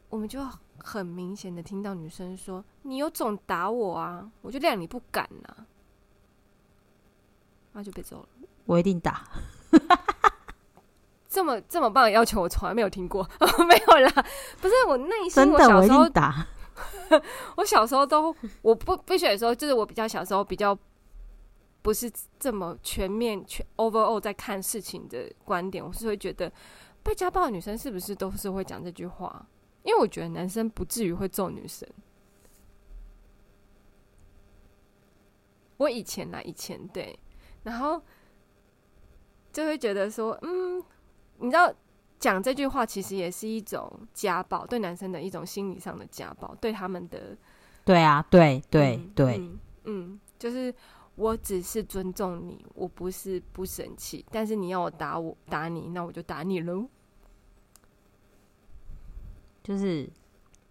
[0.07, 0.39] 我们就
[0.77, 5.53] 很明显的听到女生说：“你有种打我啊，我就谅你不敢呐。”
[7.73, 8.29] 然后就被揍了。
[8.63, 9.27] 我一定打。
[11.27, 13.29] 这么这么棒的要求，我从来没有听过。
[13.67, 14.25] 没有啦，
[14.61, 16.47] 不是我内心，真的，我小时候我一定打。
[17.57, 20.77] 我小时候都我不必须得说，就是我比较小时候比较。
[21.81, 26.51] 不是这么全面、全 overall 在看事情的观点，我是会觉得
[27.01, 29.47] 被家暴的女生是不是都是会讲这句话？
[29.83, 31.87] 因为我觉得男生不至于会揍女生。
[35.77, 37.17] 我以前啦，以前对，
[37.63, 38.01] 然后
[39.53, 40.83] 就会觉得说，嗯，
[41.37, 41.73] 你知道，
[42.19, 47.37] 讲这句话其实也是一种家暴，对男生的一种心理上的家暴，对他们的，
[47.85, 50.75] 对啊，对对、嗯、对，嗯，嗯，就是。
[51.19, 56.88] 我只是尊重你，我不是不生气，但是你要我打我打你，那我就打你喽。
[59.62, 60.10] 就是，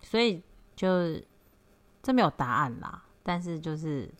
[0.00, 0.42] 所以
[0.74, 0.88] 就
[2.02, 4.10] 这没有答案啦，但是就是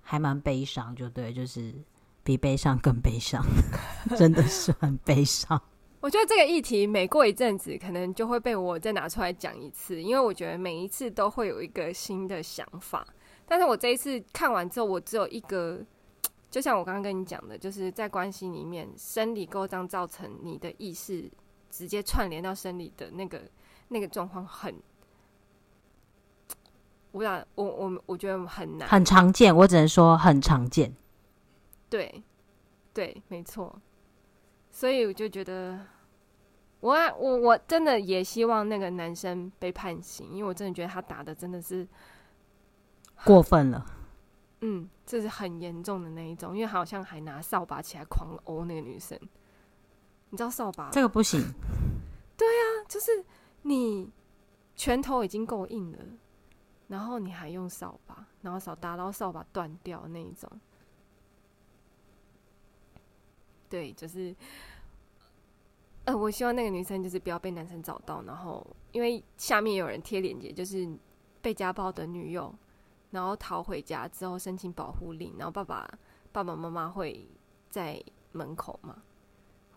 [0.00, 1.74] 还蛮悲伤，就对，就是
[2.22, 3.44] 比悲伤更悲伤，
[4.16, 5.60] 真的是很悲伤。
[6.00, 13.04] 我觉得这个议题每过一阵子，可能就会被我再拿出来讲一次，因为我觉得每一次都会有一个新的想法。
[13.46, 15.80] 但是我这一次看完之后，我只有一个，
[16.50, 21.30] 就像我刚刚跟你讲的，就是在关系里面，生理构造造成你的意识
[21.70, 23.42] 直接串联到生理的那个
[23.88, 24.74] 那个状况，很，
[27.12, 30.92] 我想我我我觉得很难，很常见，我只能说很常见。
[31.90, 32.22] 对，
[32.92, 33.80] 对，没错。
[34.70, 35.78] 所以我就觉得
[36.80, 41.86] 我，我我我真的也希望那个男生被判刑，因为我真的觉得他打的真的是
[43.24, 43.86] 过分了。
[44.60, 49.18] 嗯，这是很严重的那一种，因为好像还拿扫把起来狂殴那个女生。
[50.30, 50.90] 你知道扫把？
[50.90, 51.40] 这个不行。
[52.36, 53.24] 对啊，就是
[53.62, 54.10] 你
[54.74, 55.98] 拳头已经够硬了，
[56.88, 60.50] 然后你还用扫把，然后扫打到扫把断掉那一种。
[63.68, 64.34] 对，就是，
[66.04, 70.88] 呃，我希望那个女生就是不要被男生找到，然后因为下面有人贴链接，就是
[71.40, 72.54] 被家暴的女友，
[73.14, 75.88] 然后逃回家之后申请保护令，然后爸爸
[76.32, 77.26] 爸爸妈妈会
[77.70, 79.02] 在门口嘛，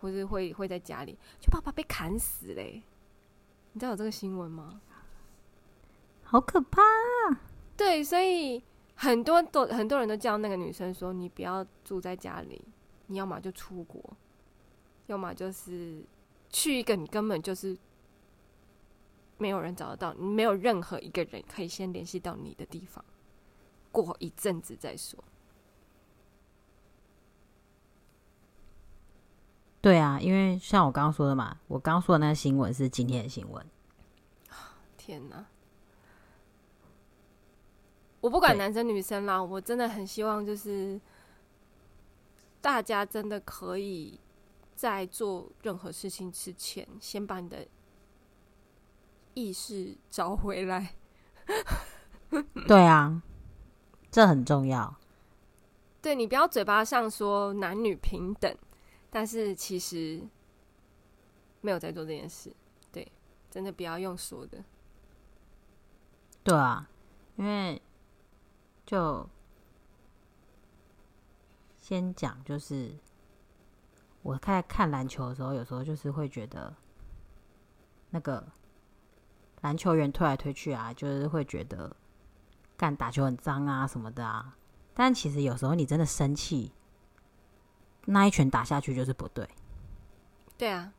[0.00, 2.82] 或是会会在家里，就爸爸被砍死嘞，
[3.72, 4.80] 你知道有这个新闻吗？
[6.24, 7.40] 好可怕啊！
[7.76, 8.62] 对，所以
[8.96, 12.60] 很多都很多人都叫那个女生说，你不要住在家里。
[13.10, 14.02] 你要么就出国，
[15.06, 16.04] 要么就是
[16.50, 17.74] 去一个你根本就是
[19.38, 23.02] 没有人找得到，你没有任何一个人可以先联系到你的地方，
[23.92, 25.22] 过一阵子再说。
[29.80, 33.66] 对啊，因为像我刚刚说的嘛，我刚刚说的那个新闻是今天的新闻。
[34.96, 35.46] 天哪！
[38.20, 41.00] 我不管男生女生啦，我真的很希望就是。
[42.60, 44.18] 大家真的可以
[44.74, 47.64] 在做任何事情之前，先把你的
[49.32, 50.96] 意识找回来。
[52.66, 53.22] 对啊，
[54.10, 54.96] 这很重要。
[56.02, 58.56] 对，你不要嘴巴上说男女平等，
[59.10, 60.22] 但是其实
[61.60, 62.54] 没有在做这件事。
[62.92, 63.10] 对，
[63.50, 64.62] 真的不要用说的。
[66.42, 66.88] 对啊，
[67.36, 67.80] 因为
[68.86, 69.28] 就。
[71.80, 72.94] 先讲，就是
[74.20, 76.76] 我在看篮球的时候，有时候就是会觉得
[78.10, 78.46] 那个
[79.62, 81.96] 篮球员推来推去啊，就是会觉得
[82.78, 84.56] 干打球很脏啊什么的啊。
[84.94, 86.72] 但其实有时候你真的生气，
[88.06, 89.46] 那一拳打下去就是不对。
[90.56, 90.90] 对啊，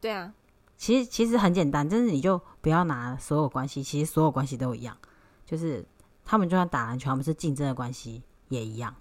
[0.00, 0.32] 对啊。
[0.78, 4.96] 其实其实很简单，就是你就不要拿所有关系，其实所有关系都一样，
[5.44, 5.84] 就是
[6.24, 8.94] 他们就算打篮球，他们是竞争的关系也一样。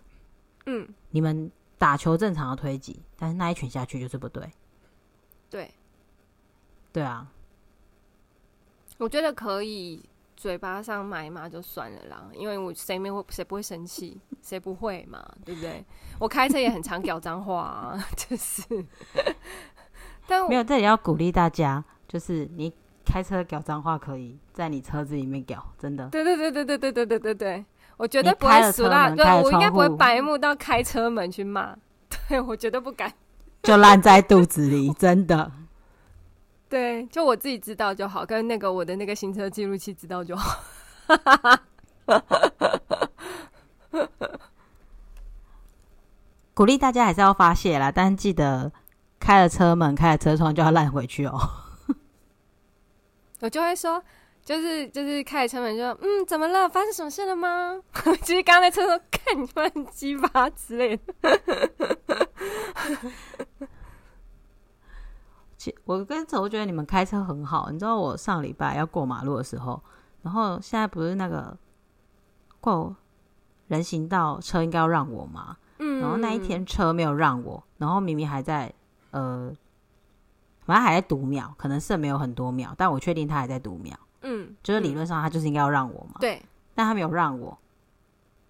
[0.67, 4.49] 嗯，你们打球正常的推挤，但是那一拳下去就是不对。
[5.49, 5.73] 对，
[6.93, 7.27] 对啊，
[8.97, 10.01] 我觉得可以
[10.35, 15.83] 嘴巴上骂一骂就算了啦，因为我谁没会谁不会生气， 谁不会嘛，对不对？
[16.19, 18.63] 我开车也很常讲脏话啊， 就是。
[20.27, 22.73] 但我没有，这里要鼓励大家，就是你
[23.05, 26.07] 开车讲脏话可以在你车子里面讲，真的。
[26.09, 27.65] 对对对对对对对对对对。
[27.97, 31.73] 我绝对不会死啦，对，我应该不会白目到开车门去骂，
[32.27, 33.09] 对，我绝对不敢，
[33.63, 35.49] 就烂在肚子里，真的。
[36.67, 40.61] 对，就我自己知道就好，跟那个我的那个行车记录器知道就好。
[46.53, 48.71] 鼓励大家还是要发泄啦，但记得
[49.19, 51.37] 开了车门、开了车窗就要烂回去哦。
[53.41, 54.03] 我就会说。
[54.45, 56.69] 就是就是开车门就说嗯，怎么了？
[56.69, 57.81] 发生什么事了吗？
[58.21, 61.03] 其实刚刚在车上看你们鸡巴之类的。
[65.65, 67.71] 其我跟陈，我觉得你们开车很好。
[67.71, 69.81] 你知道我上礼拜要过马路的时候，
[70.21, 71.57] 然后现在不是那个
[72.61, 72.95] 过
[73.67, 75.57] 人行道车应该要让我吗？
[75.79, 75.99] 嗯。
[76.01, 78.71] 然后那一天车没有让我，然后明明还在
[79.09, 79.51] 呃，
[80.65, 83.97] 反正还在读秒，可能剩没有很多秒，但我确定他还在读秒。
[84.21, 86.39] 嗯，就是理论上他就是应该要让我嘛，对，
[86.75, 87.57] 但他没有让我，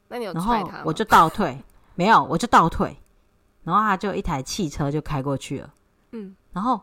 [0.09, 1.63] 那你有然后我就倒退，
[1.95, 2.97] 没有，我就倒退，
[3.63, 5.73] 然后他就一台汽车就开过去了，
[6.11, 6.81] 嗯，然后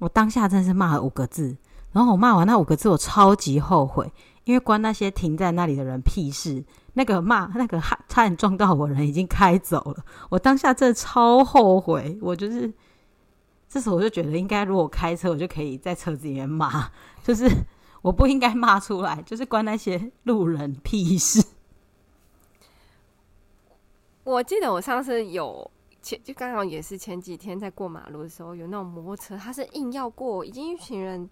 [0.00, 1.56] 我当下真是骂了五个字，
[1.92, 12.72] 然后我骂完那五个字，我超级后悔，因为关那些停在那里的人屁事，那个骂那个差点撞到我人已经开走了，我当下真的超后悔，我就是
[13.68, 16.90] 这时候我就觉得应该如果开车，我就可以在车子里面骂，
[17.22, 17.48] 就是。
[18.02, 21.44] 我不应该骂出来，就是关那些路人屁事。
[24.24, 25.70] 我记得我上次有
[26.02, 31.28] 前，就刚好也是前几天在过马路的时候，有那种摩托车，他是硬要过，已经一群人，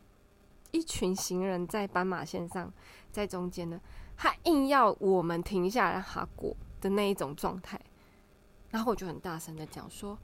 [0.71, 2.73] 一群行人在斑马线上，
[3.11, 3.79] 在中间的，
[4.17, 7.81] 他硬要我们停下来让他过的那一种状态，
[8.71, 10.19] 然后我就很大声的讲说。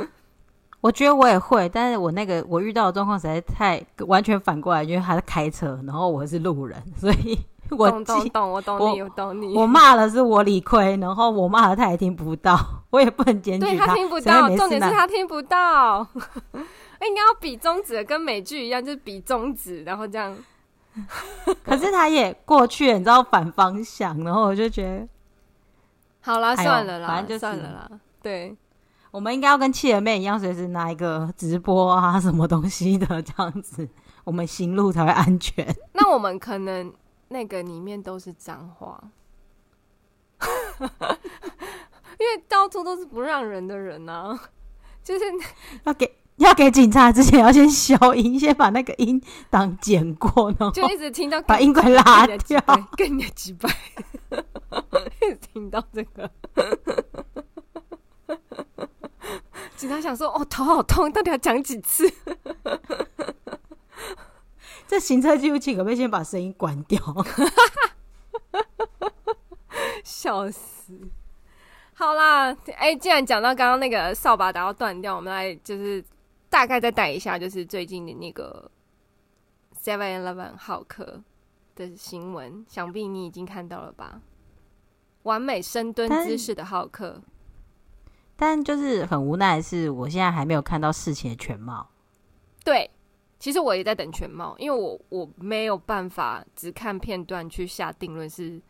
[0.86, 7.36] 我觉得我也会，但是我那个我遇到的状况实在太完全反过来，因为他在开车，然后我是路人，所以
[7.72, 9.58] 我懂懂懂，我懂你，我懂你。
[9.58, 12.56] 我骂了是我理亏，然后我骂了他也听不到，
[12.92, 13.72] 我也不能检举他。
[13.72, 16.08] 对，他听不到，重点是他听不到。
[16.54, 20.38] 应该要比中指，跟美剧一样，就是比中指，然后这样。
[21.66, 25.08] 可是他也过去了，你知道反方向，然后我就觉得，
[26.22, 27.90] 好啦，算了啦，反正就算了啦。
[28.22, 28.56] 对。
[29.16, 33.88] 我们应该要跟企鹅妹一样，随时拿一个直播啊，什么东西的这样子，
[34.26, 35.66] 我们行路才会安全。
[35.96, 36.92] 那我们可能
[37.30, 39.02] 那个里面都是脏话，
[40.82, 44.38] 因为到处都是不让人的人啊，
[45.02, 45.24] 就是
[45.86, 52.62] 要给要给警察之前要先消音，先把那个音档剪过，然后就一直听到把音轨拉掉，
[52.98, 53.70] 更加几百，
[55.22, 56.30] 一直听到这个。
[59.76, 62.10] 警察想说：“哦，头好痛，到底要讲几次？”
[64.88, 67.02] 这行车记录器可不可以先把声音关掉？
[70.04, 70.94] 笑死！
[71.94, 76.04] 好啦，哎、欸，既然讲到刚刚那个扫把打到断掉，我们来就是
[76.50, 78.70] 大概再带一下，就是最近的那个
[79.82, 81.22] Seven Eleven 好客
[81.76, 84.22] 的新闻，想必你已经看到了吧？
[85.24, 87.22] 完美深蹲姿势的浩克。
[88.38, 91.90] 但就是很无奈的是，我现在还没有看到事情的全貌。
[92.64, 92.90] 对，
[93.40, 98.62] 其实我也在等全貌，因为我我没有办法只看片段去下定论，是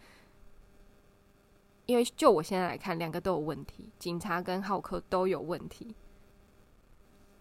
[1.86, 5.96] 因为就我现在来看，两个都有问题，警察跟浩克都有问题，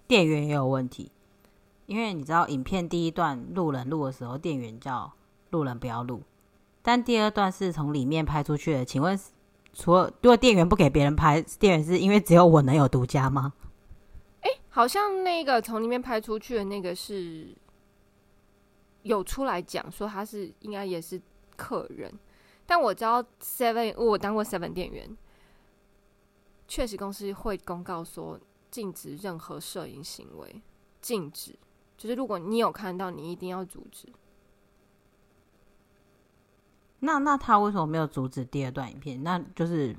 [0.06, 1.10] 店员也有问题。
[1.86, 5.12] 因为你知道，影片第一段路人录的时候，店员叫
[5.50, 6.22] 路人不要录，
[6.80, 9.18] 但第二段是从里面拍出去的，请问？
[9.74, 13.52] 除了如果店员不给别人拍，店员是因为只有我能有独家吗？
[14.40, 17.54] 哎、好像那个从里面拍出去的那个是
[19.02, 21.20] 有出来讲说他是应该也是
[21.56, 22.12] 客人，
[22.66, 25.16] 但我知道 Seven，我当过 Seven 店员，
[26.68, 28.38] 确实公司会公告说
[28.70, 30.62] 禁止任何摄影行为，
[31.00, 31.54] 禁止，
[31.96, 34.08] 就是如果你有看到，你一定要阻止。
[37.04, 39.22] 那那他为什么没有阻止第二段影片？
[39.22, 39.94] 那就是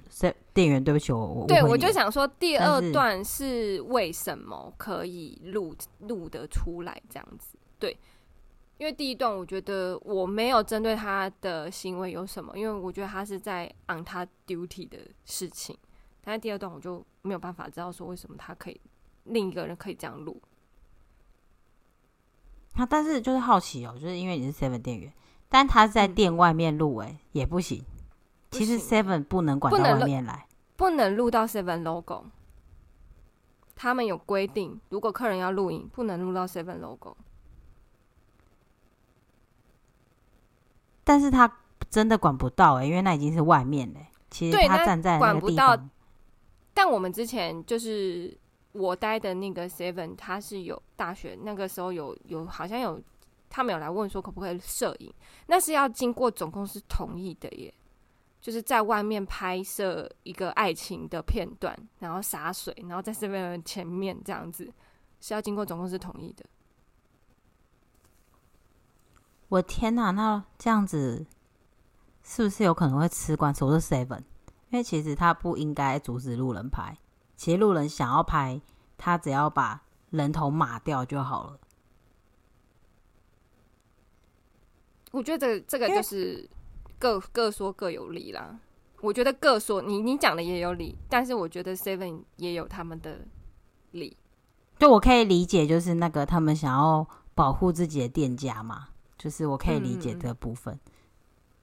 [0.54, 7.58] 店员，对不起，我我对我就想说，第二段是为什么可以录录得出来这样子？
[7.78, 7.98] 对，
[8.78, 15.78] 因为第一段我觉得我没有针对他的行为有什么，因为我觉得他是在 on 他 duty 的事情。
[16.24, 18.82] 但是第二段我就没有办法知道说为什么他可以
[19.26, 20.42] 另一个人可以这样录。
[22.74, 25.14] 他、啊、但是就是好奇哦，就是因为你是 seven 店员。
[25.56, 27.82] 但他在店外面录，哎，也不行。
[28.52, 32.26] 其实 Seven 不能管到外面来，不能录到 Seven logo。
[33.74, 37.16] 他们有规定，如果客人要录影，不能录到 Seven logo。
[41.06, 41.50] 但是他
[41.90, 44.08] 真的管不到，哎，因为那已经是外面嘞。
[44.30, 45.90] 其实他站在那个地方，管不到。
[46.74, 48.38] 但我们之前就是
[48.74, 53.02] 我待的那个 Seven，他是有大学那个时候有有好像有。
[53.56, 55.14] 他们有来问说可不可以摄影，
[55.48, 57.74] 那是要经过总公司同意的耶，
[58.42, 64.70] 就是在外面拍摄一个爱情的片段，然后洒水，然后在 Seven 前面这样子，
[65.22, 66.46] 是要经过总公司同意的。
[69.48, 71.26] 我天哪，那这样子
[72.24, 73.64] 是不是有可能会吃官司？
[73.64, 74.20] 我是 Seven，
[74.70, 76.98] 因为其实他不应该阻止路人拍，
[77.38, 78.60] 其实路人想要拍，
[78.98, 81.60] 他只要把人头码掉就好了。
[85.16, 86.46] 我觉得这个这个就是
[87.00, 88.60] 各各说各有理啦。
[89.00, 93.20] 我觉得各说你你讲的也有理，但是我觉得 Seven 也有他们的
[93.92, 94.18] 理。
[94.78, 100.74] 就我可以理解，就是那个他们想要保护自己的店家嘛，就是我可以理解这部分。
[100.74, 100.92] 嗯、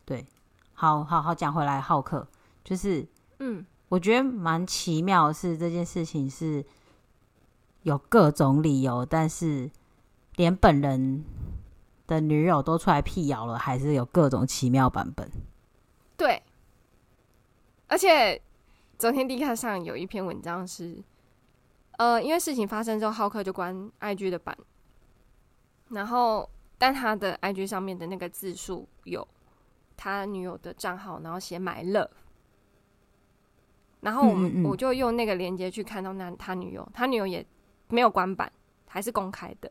[0.07, 0.27] 对，
[0.73, 2.27] 好好好，讲回来，浩克
[2.65, 3.07] 就是，
[3.41, 6.65] 嗯，我觉得蛮奇妙的是这件事情是
[7.83, 9.71] 有各种理由，但是
[10.37, 11.23] 连本人。
[12.07, 15.31] 的女友都出来辟谣了，还是有各种奇妙版本。
[16.17, 16.43] 对，
[17.87, 18.41] 而且
[18.99, 21.03] 昨天 D 卡上有一篇文章是，
[21.99, 24.57] 呃，因为事情发生之后，浩克就关 IG 的版，
[25.89, 26.49] 然后
[26.79, 29.27] 但他的 IG 上面的那个字数有
[29.97, 32.11] 他女友的账号，然后写 My Love，
[34.01, 37.45] 然后我们我就用那个链接去看到那他女友，他女友也
[37.89, 38.53] 没有关版，
[38.87, 39.71] 还是公开的，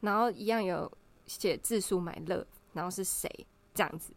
[0.00, 0.90] 然后一样有。
[1.26, 3.28] 写字数买乐，然后是谁
[3.72, 4.12] 这样子，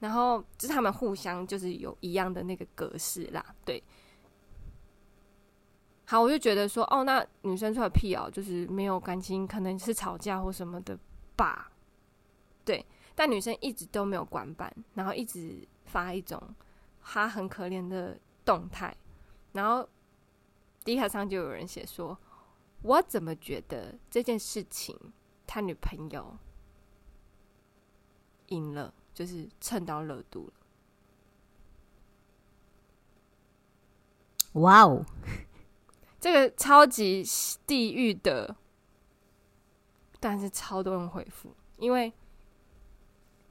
[0.00, 3.82] 然后就是他们互相就是有一样的那个格式啦，对。
[6.08, 10.96] 好，我就觉得说，哦，那女生出来辟谣，就是没有感情，可能是吵架或什么的
[11.34, 11.72] 吧。
[12.64, 12.86] 对，
[13.16, 16.40] 但女生一直都没有管板，然后一直发一种
[17.02, 18.96] 她很可怜的动态，
[19.52, 19.88] 然后
[20.84, 22.16] D 卡上就有人写说，
[22.82, 24.96] 我怎么觉得这件事情
[25.44, 26.38] 他女朋友
[28.48, 30.52] 赢了，就是蹭到热度了。
[34.60, 35.04] 哇哦！
[36.18, 37.22] 这个超级
[37.66, 38.56] 地狱的，
[40.18, 42.12] 但是超多人回复，因为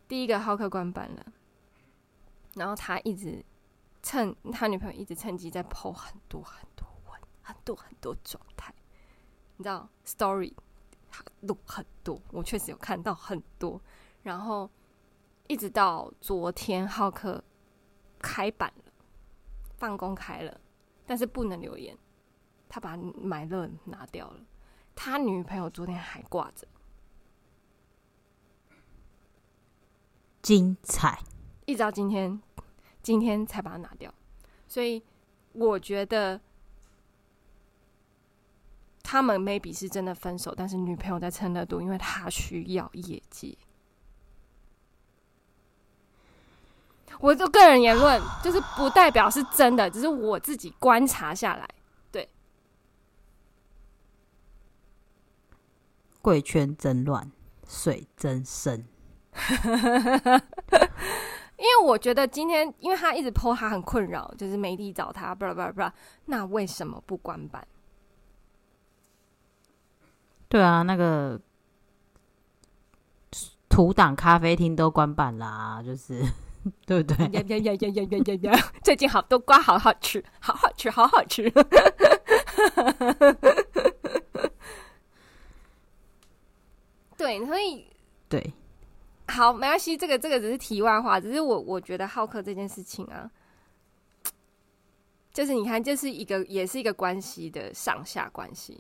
[0.08, 1.26] 第一个浩克关板了，
[2.56, 3.46] 然后他一直
[4.02, 8.74] 趁他女朋友一直趁机在 po 很多很多文，很多很多状态，
[9.58, 10.54] 你知道 story
[11.10, 13.80] 他录很多，我确实有看到很多，
[14.24, 14.70] 然后
[15.48, 17.44] 一直到昨天浩克
[18.20, 18.92] 开板了，
[19.78, 20.60] 放公开了。
[21.06, 21.96] 但是不能留言，
[22.68, 24.44] 他把买乐拿掉了。
[24.96, 26.68] 他女朋友昨天还挂着，
[30.42, 31.22] 精彩，
[31.66, 32.42] 一直到今天，
[33.04, 34.12] 今天才把它拿掉。
[34.68, 35.04] 所以
[35.54, 36.42] 我觉得
[39.04, 43.56] 他们 maybe 是真的分手，但是女朋友在蹭热度，因为他需要业绩。
[47.20, 51.68] 我就个人言论，就是不代表是真的，只是我自己观察下来。
[52.12, 52.30] 对，
[56.22, 57.32] 贵圈真乱，
[57.68, 58.86] 水真深。
[61.58, 65.92] 因为我觉得今天，因为他一直 po，他很困扰，就是媒体找他，不不不，
[66.26, 67.66] 那为什么不关板？
[70.50, 71.40] 对啊，那个
[73.70, 76.22] 图档咖啡厅都关板啦，就是。
[76.86, 77.26] 对不对？
[77.28, 78.72] 呀呀呀呀呀呀呀呀！
[78.84, 81.52] 最近好多瓜，好好吃，好好吃，好好吃。
[87.16, 87.86] 对，所以
[88.28, 88.54] 对，
[89.28, 89.96] 好，没关系。
[89.96, 93.30] 这个这个只是题外话，只是我我觉得好客这件事情啊，
[95.32, 98.74] 就是你看，这是一个也是一个关系的上下关系，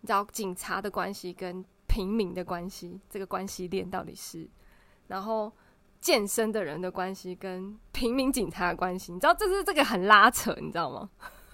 [0.00, 4.48] 你知道警察的关系跟平民的关系，这个关系链到底是，
[5.08, 5.52] 然后。
[6.02, 11.08] 健身的人的关系跟平民警察的关系，你知道这是这个很拉扯，你知道吗？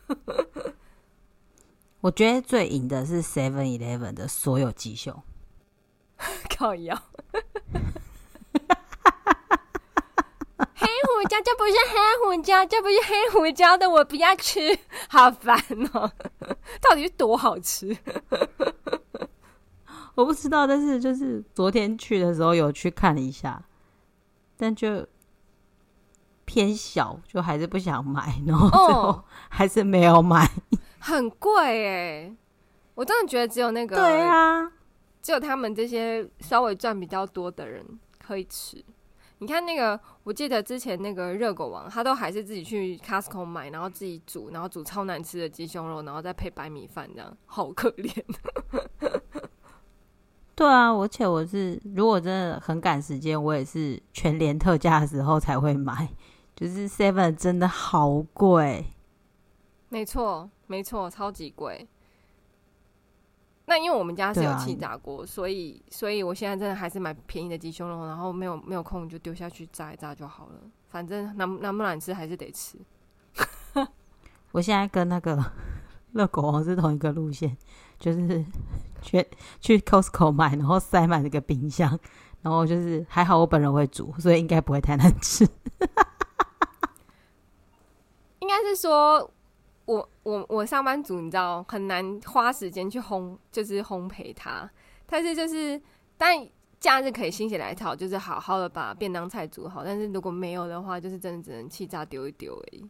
[2.01, 5.22] 我觉得最赢的是 Seven Eleven 的所有鸡胸，
[6.57, 7.01] 靠腰。
[10.74, 14.61] 黑胡椒这不是黑胡椒，这不是黑胡椒的，我不要吃，
[15.11, 15.57] 好烦
[15.92, 16.11] 哦！
[16.80, 17.94] 到底是多好吃？
[20.14, 23.62] 我不知道，但是就是昨天去的时候有去看一下。
[24.59, 25.06] 但就
[26.44, 30.44] 偏小，就还是不想买，然后最后还是没有买。
[30.44, 32.36] 哦、 很贵哎！
[32.94, 34.70] 我真的觉得只有那个对啊，
[35.22, 37.86] 只有他们这些稍微赚比较多的人
[38.18, 38.84] 可以吃。
[39.40, 48.24] 你看那个，我记得之前那个热狗王，他都还是自己去 Costco 买，然后自己煮，然后煮超难吃的鸡胸肉，然后再配白米饭，这样好可怜。
[50.59, 56.09] 对啊，而且我是如果真的很赶时间，我也是全联特价的时候才会买。
[56.56, 58.84] 就是 Seven 真的好贵，
[59.88, 61.86] 没错没错，超级贵。
[63.66, 70.54] 那因为我们家是有气炸锅，啊，所以所以我现在真的还是买便宜的鸡胸肉，然后没有没有空就丢下去炸一炸就好了。
[70.88, 72.76] 反正难难不难吃还是得吃。
[74.50, 75.40] 我现在跟那个
[76.14, 77.56] 热狗王是同一个路线，
[77.96, 78.44] 就是。
[79.03, 79.26] 去
[79.61, 81.99] 去 Costco 买，然后塞满那个冰箱，
[82.42, 85.49] 然后就是还好我本人会煮，所以应该不会太难吃。
[88.40, 89.30] 应该是说
[89.84, 94.70] 我我我上班族，你知道很难花时间去烘，就是烘焙它。
[95.07, 95.80] 但是就是，
[96.16, 96.46] 但
[96.78, 99.82] 假日可以心血来潮，就是好好的把便当菜煮好。
[99.84, 102.86] 但是如果没有的话，就是真的只能气炸丢一丢而已。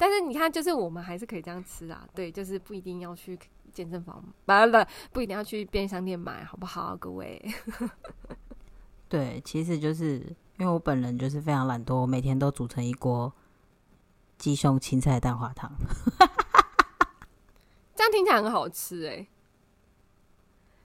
[0.00, 2.08] 但是你看，就是我们还是可以这样吃啊。
[2.14, 3.38] 对，就是不一定要去。
[3.72, 7.40] 健身房，完了不一定要去便利商店买，好不好，各位？
[9.08, 10.18] 对，其实就是
[10.58, 13.32] 因为我本人就是非常懒惰，我每天都煮成一锅
[14.38, 15.70] 鸡胸青菜蛋花汤，
[17.94, 19.24] 这样听起来很好吃哎。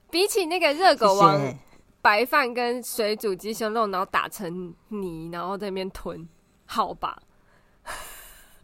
[0.08, 1.58] 比起那个热狗王
[2.00, 6.28] 白饭跟水煮鸡胸肉，然后打成泥，然后在那边吞，
[6.66, 7.20] 好吧？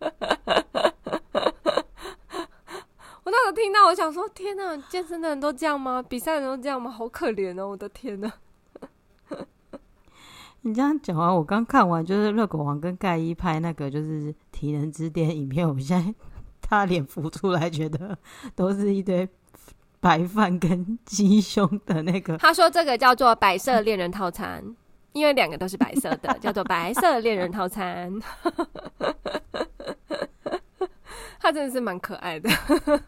[3.44, 4.76] 我听到，我想说，天哪！
[4.88, 6.02] 健身的人都这样吗？
[6.02, 6.90] 比赛的人都这样吗？
[6.90, 7.68] 好可怜哦！
[7.68, 8.32] 我的天哪！
[10.62, 16.14] 你这样讲完，我刚看完就是热狗王跟盖伊拍那个就是体能之巅影片，我现在
[16.62, 18.16] 他脸浮出来，觉得
[18.54, 19.28] 都是一堆
[20.00, 22.38] 白饭跟鸡胸的那个。
[22.40, 24.64] 他说这个叫做白色恋人套餐，
[25.12, 28.18] 因为两个都是白色的，叫做白色恋人套餐。
[31.42, 32.48] 他真的是蛮可爱的。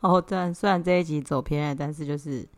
[0.00, 2.48] 哦，虽然虽然这一集走偏了，但是就是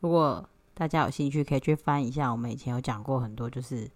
[0.00, 0.44] 如果
[0.74, 3.88] 大家有兴趣，可以去翻一下，我们以前有讲过很多，就是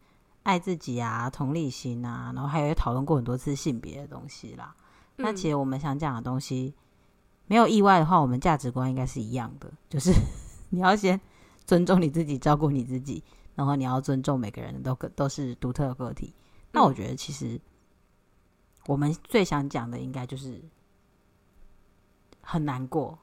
[0.44, 4.76] 爱自己啊、同理心啊，然后还有讨论过很多次性别的东西啦。
[5.16, 6.72] 嗯、那其实我们想讲的东西，
[7.46, 10.12] 没有意外的话，我们价值观应该是一样的，就是
[10.70, 11.20] 你要先
[11.66, 13.24] 尊重你自己，照顾你自己，
[13.56, 16.32] 然后你要尊重每个人都都是独特的个体。
[16.78, 17.60] 那我觉得其实
[18.86, 20.62] 我们最想讲的，应该就是。
[22.50, 23.18] 很难过，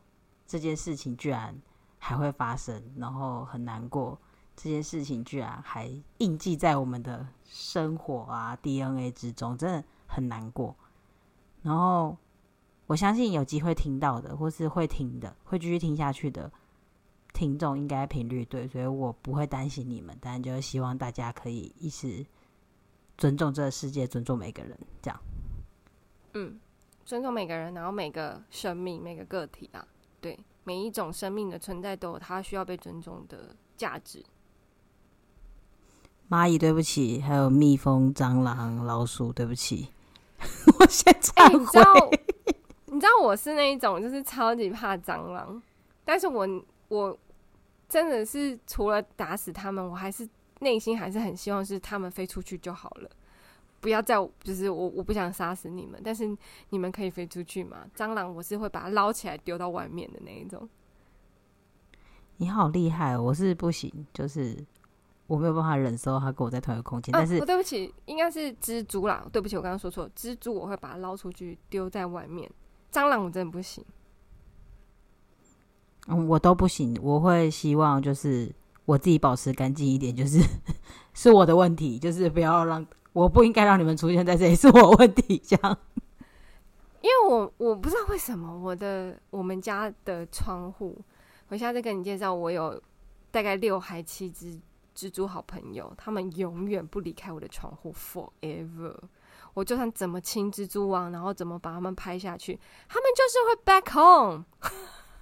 [0.45, 1.59] 这件事情居然
[1.97, 4.15] 还会发生，然后很难过，
[4.55, 10.75] 这件事情居然还印记在我们的生活啊 DNA 之中，真的很难过。
[11.63, 12.15] 然后
[12.85, 16.51] 我相信有机会听到的，或是会听的，会继续听下去的
[17.33, 22.23] 听众，应该频率对，所以我不会担心你们，但就是希望大家可以一直
[23.17, 25.19] 尊重这个世界，尊重每个人，这样。
[26.33, 26.59] 嗯。
[27.05, 29.87] 尊重每个人，然后每个生命、每个个体啊，
[30.19, 34.25] 对，每一种生命的存在都有它需要被尊重的价值。
[36.27, 39.89] 蚂蚁，对不起，还有蜜蜂、蟑螂、老鼠，对不起。
[40.79, 41.53] 我先忏悔。
[41.53, 42.09] 欸，你知道，
[42.87, 45.61] 你知道我是那一种，就是超级怕蟑螂，
[46.03, 46.47] 但是我
[46.87, 47.15] 我
[47.87, 50.27] 真的是除了打死他们，我还是
[50.59, 53.09] 内心还是很希望是他们飞出去就好了。
[53.81, 56.35] 不要再，就是我我不想杀死你们，但是
[56.69, 57.85] 你们可以飞出去嘛。
[57.95, 60.67] 蟑螂我是会把它捞起来丢到外面的那一种。
[62.37, 64.57] 你好厉害，我是不行，就是
[65.27, 67.13] 我没有办法忍受它跟我在同一个空间。
[67.13, 69.23] 但是，哦，对不起，应该是蜘蛛啦。
[69.31, 72.49] 对不起，我刚刚说错，蜘蛛我会把它捞出去丢在外面。
[72.91, 73.85] 蟑螂我真的不行。
[76.07, 76.97] 嗯，我都不行。
[77.01, 78.51] 我会希望就是
[78.85, 80.39] 我自己保持干净一点，就是
[81.13, 82.85] 是我的问题，就是不要让。
[83.13, 85.77] 我不应该让你们出现在这里，是我问题，这样。
[86.99, 90.99] 因为我我不知道为什么我的我们家的窗户，
[91.47, 92.81] 我现在在跟你介绍，我有
[93.31, 94.59] 大概六还七只
[94.93, 98.93] 蜘蛛好朋友，他们永远不离开我的窗户，forever。
[99.53, 102.59] 我就算怎么清蜘蛛网，然后怎么把他们拍下去，
[102.89, 104.43] 他们就是会 back home。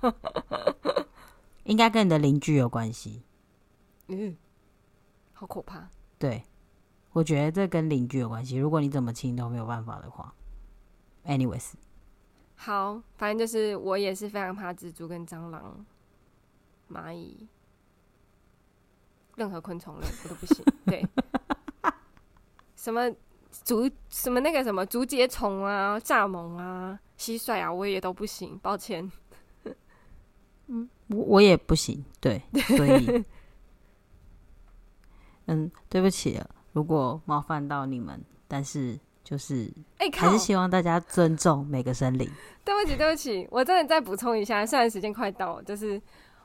[1.66, 3.22] 应该跟你的邻居有关系。
[4.08, 4.36] 嗯，
[5.34, 5.90] 好可怕。
[6.18, 6.44] 对。
[7.14, 8.56] 我觉得这跟邻居有关系。
[8.56, 10.34] 如果你怎么亲都没有办法的话
[11.26, 11.74] ，anyways，
[12.56, 15.86] 好，反正就是我也是非常怕蜘蛛跟蟑螂、
[16.90, 17.48] 蚂蚁，
[19.36, 20.66] 任何昆虫类我都不行。
[20.88, 21.08] 对，
[22.76, 23.08] 什么
[23.64, 28.58] 竹什么那个什么竹节虫啊、蚱蜢啊、蟋蟀啊，我也都不行。
[28.58, 29.12] 抱歉，
[30.66, 32.04] 嗯，我我也不行。
[32.20, 32.42] 对，
[32.76, 33.24] 所以，
[35.48, 36.50] 嗯，对不起了。
[36.72, 42.30] 如果冒犯到你们，但是就是，哎，还是希望大家尊重每个生灵。
[42.66, 46.02] 对不起，对不起，我真的再补充一下，虽然时间快到了，就是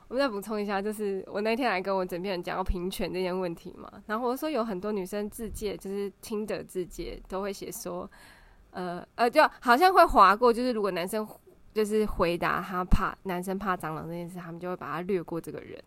[0.07, 8.09] 我们再补充一下，就是我那天来跟我枕边人讲到平权这件问题嘛，然后我说有很多女生自介，就是听的自介都会写说，
[8.71, 11.27] 呃呃，就好像会划过，就是如果男生
[11.73, 15.81] 就是回答他怕男生怕蟑螂这件事，他们就会把他略过这个人。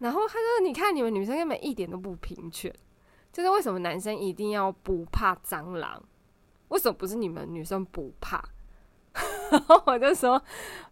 [0.00, 2.74] 然后他说：“你看你们女生根本一点都不平权。”
[3.32, 6.02] 就是为什么男生一定要不怕蟑螂？
[6.68, 8.42] 为什么不是你们女生不怕？
[9.50, 10.42] 然 后我就说，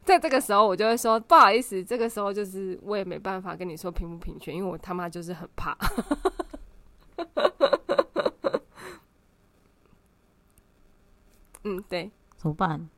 [0.04, 5.76] 在这个时候我就会说不好意思，这个时候就是我也没办法跟你说平不平权，因为我他妈就是很怕。
[11.64, 12.88] 嗯，对，怎么办？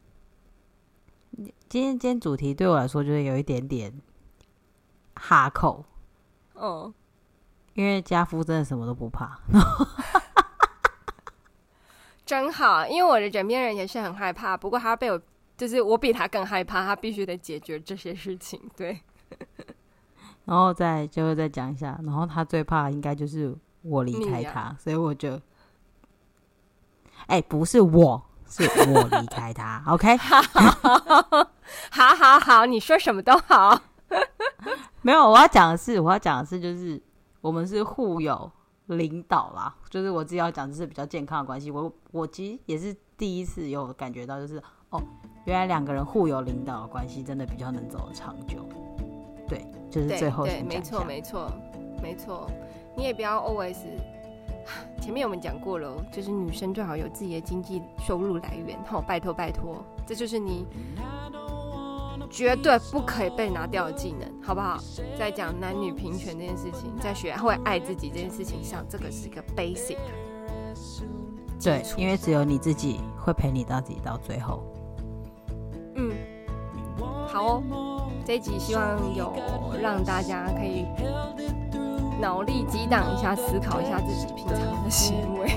[1.68, 4.00] 今天今天主题对我来说就是有一点点
[5.14, 5.84] 哈口，
[6.60, 6.92] 哦。
[7.74, 9.38] 因为家夫真的什么都不怕，
[12.26, 12.84] 真好。
[12.86, 15.18] 因为我的枕边人也是很害怕，不过他被我，
[15.56, 18.60] 就是我比他更害怕，他必须得解决这些事情。
[18.76, 19.00] 对，
[20.44, 25.34] 然后再就再讲一下，然后他最怕应该就是我离开他，啊、所以我就，
[27.28, 29.82] 哎、欸，不是我，是我离开他。
[29.86, 33.80] OK，好好好，你说什么都好。
[35.02, 37.00] 没有，我要讲的是，我要讲的是，就是。
[37.42, 38.52] 我们是互有
[38.84, 41.70] 领导啦，就是我自己要讲，就是比较健康的关系。
[41.70, 45.02] 我我其实也是第一次有感觉到，就是哦，
[45.46, 48.58] 原来两个人互有领导的关系，真的比较能走得长久。
[49.48, 51.50] 对，就是最后对，对，没错，没错，
[52.02, 52.46] 没错。
[52.94, 53.78] 你也不要 always，
[55.00, 58.78] 前面我们讲过了，就是女生最好有自己的经济收入来源。
[58.84, 60.66] 好，拜托拜托，这就是你
[62.30, 64.78] 绝对不可以被拿掉的技能，好不好？
[65.18, 69.96] 在讲男女平权这件事情，在学会爱自己这件事情上，这个是一个 basic。
[71.62, 74.62] 对，因为只有你自己会陪你到自己到最后。
[75.96, 76.12] 嗯，
[77.28, 79.34] 好哦，这一集希望有
[79.82, 80.86] 让大家可以。
[82.20, 85.48] 脑力激荡一下，思考一下自己平常的行为。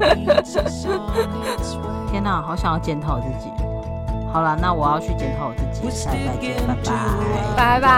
[2.10, 3.48] 天哪，好想要检讨自己。
[4.32, 5.90] 好了，那我要去检讨我自己。
[5.90, 6.54] 下次再见，
[7.56, 7.88] 拜拜，拜拜。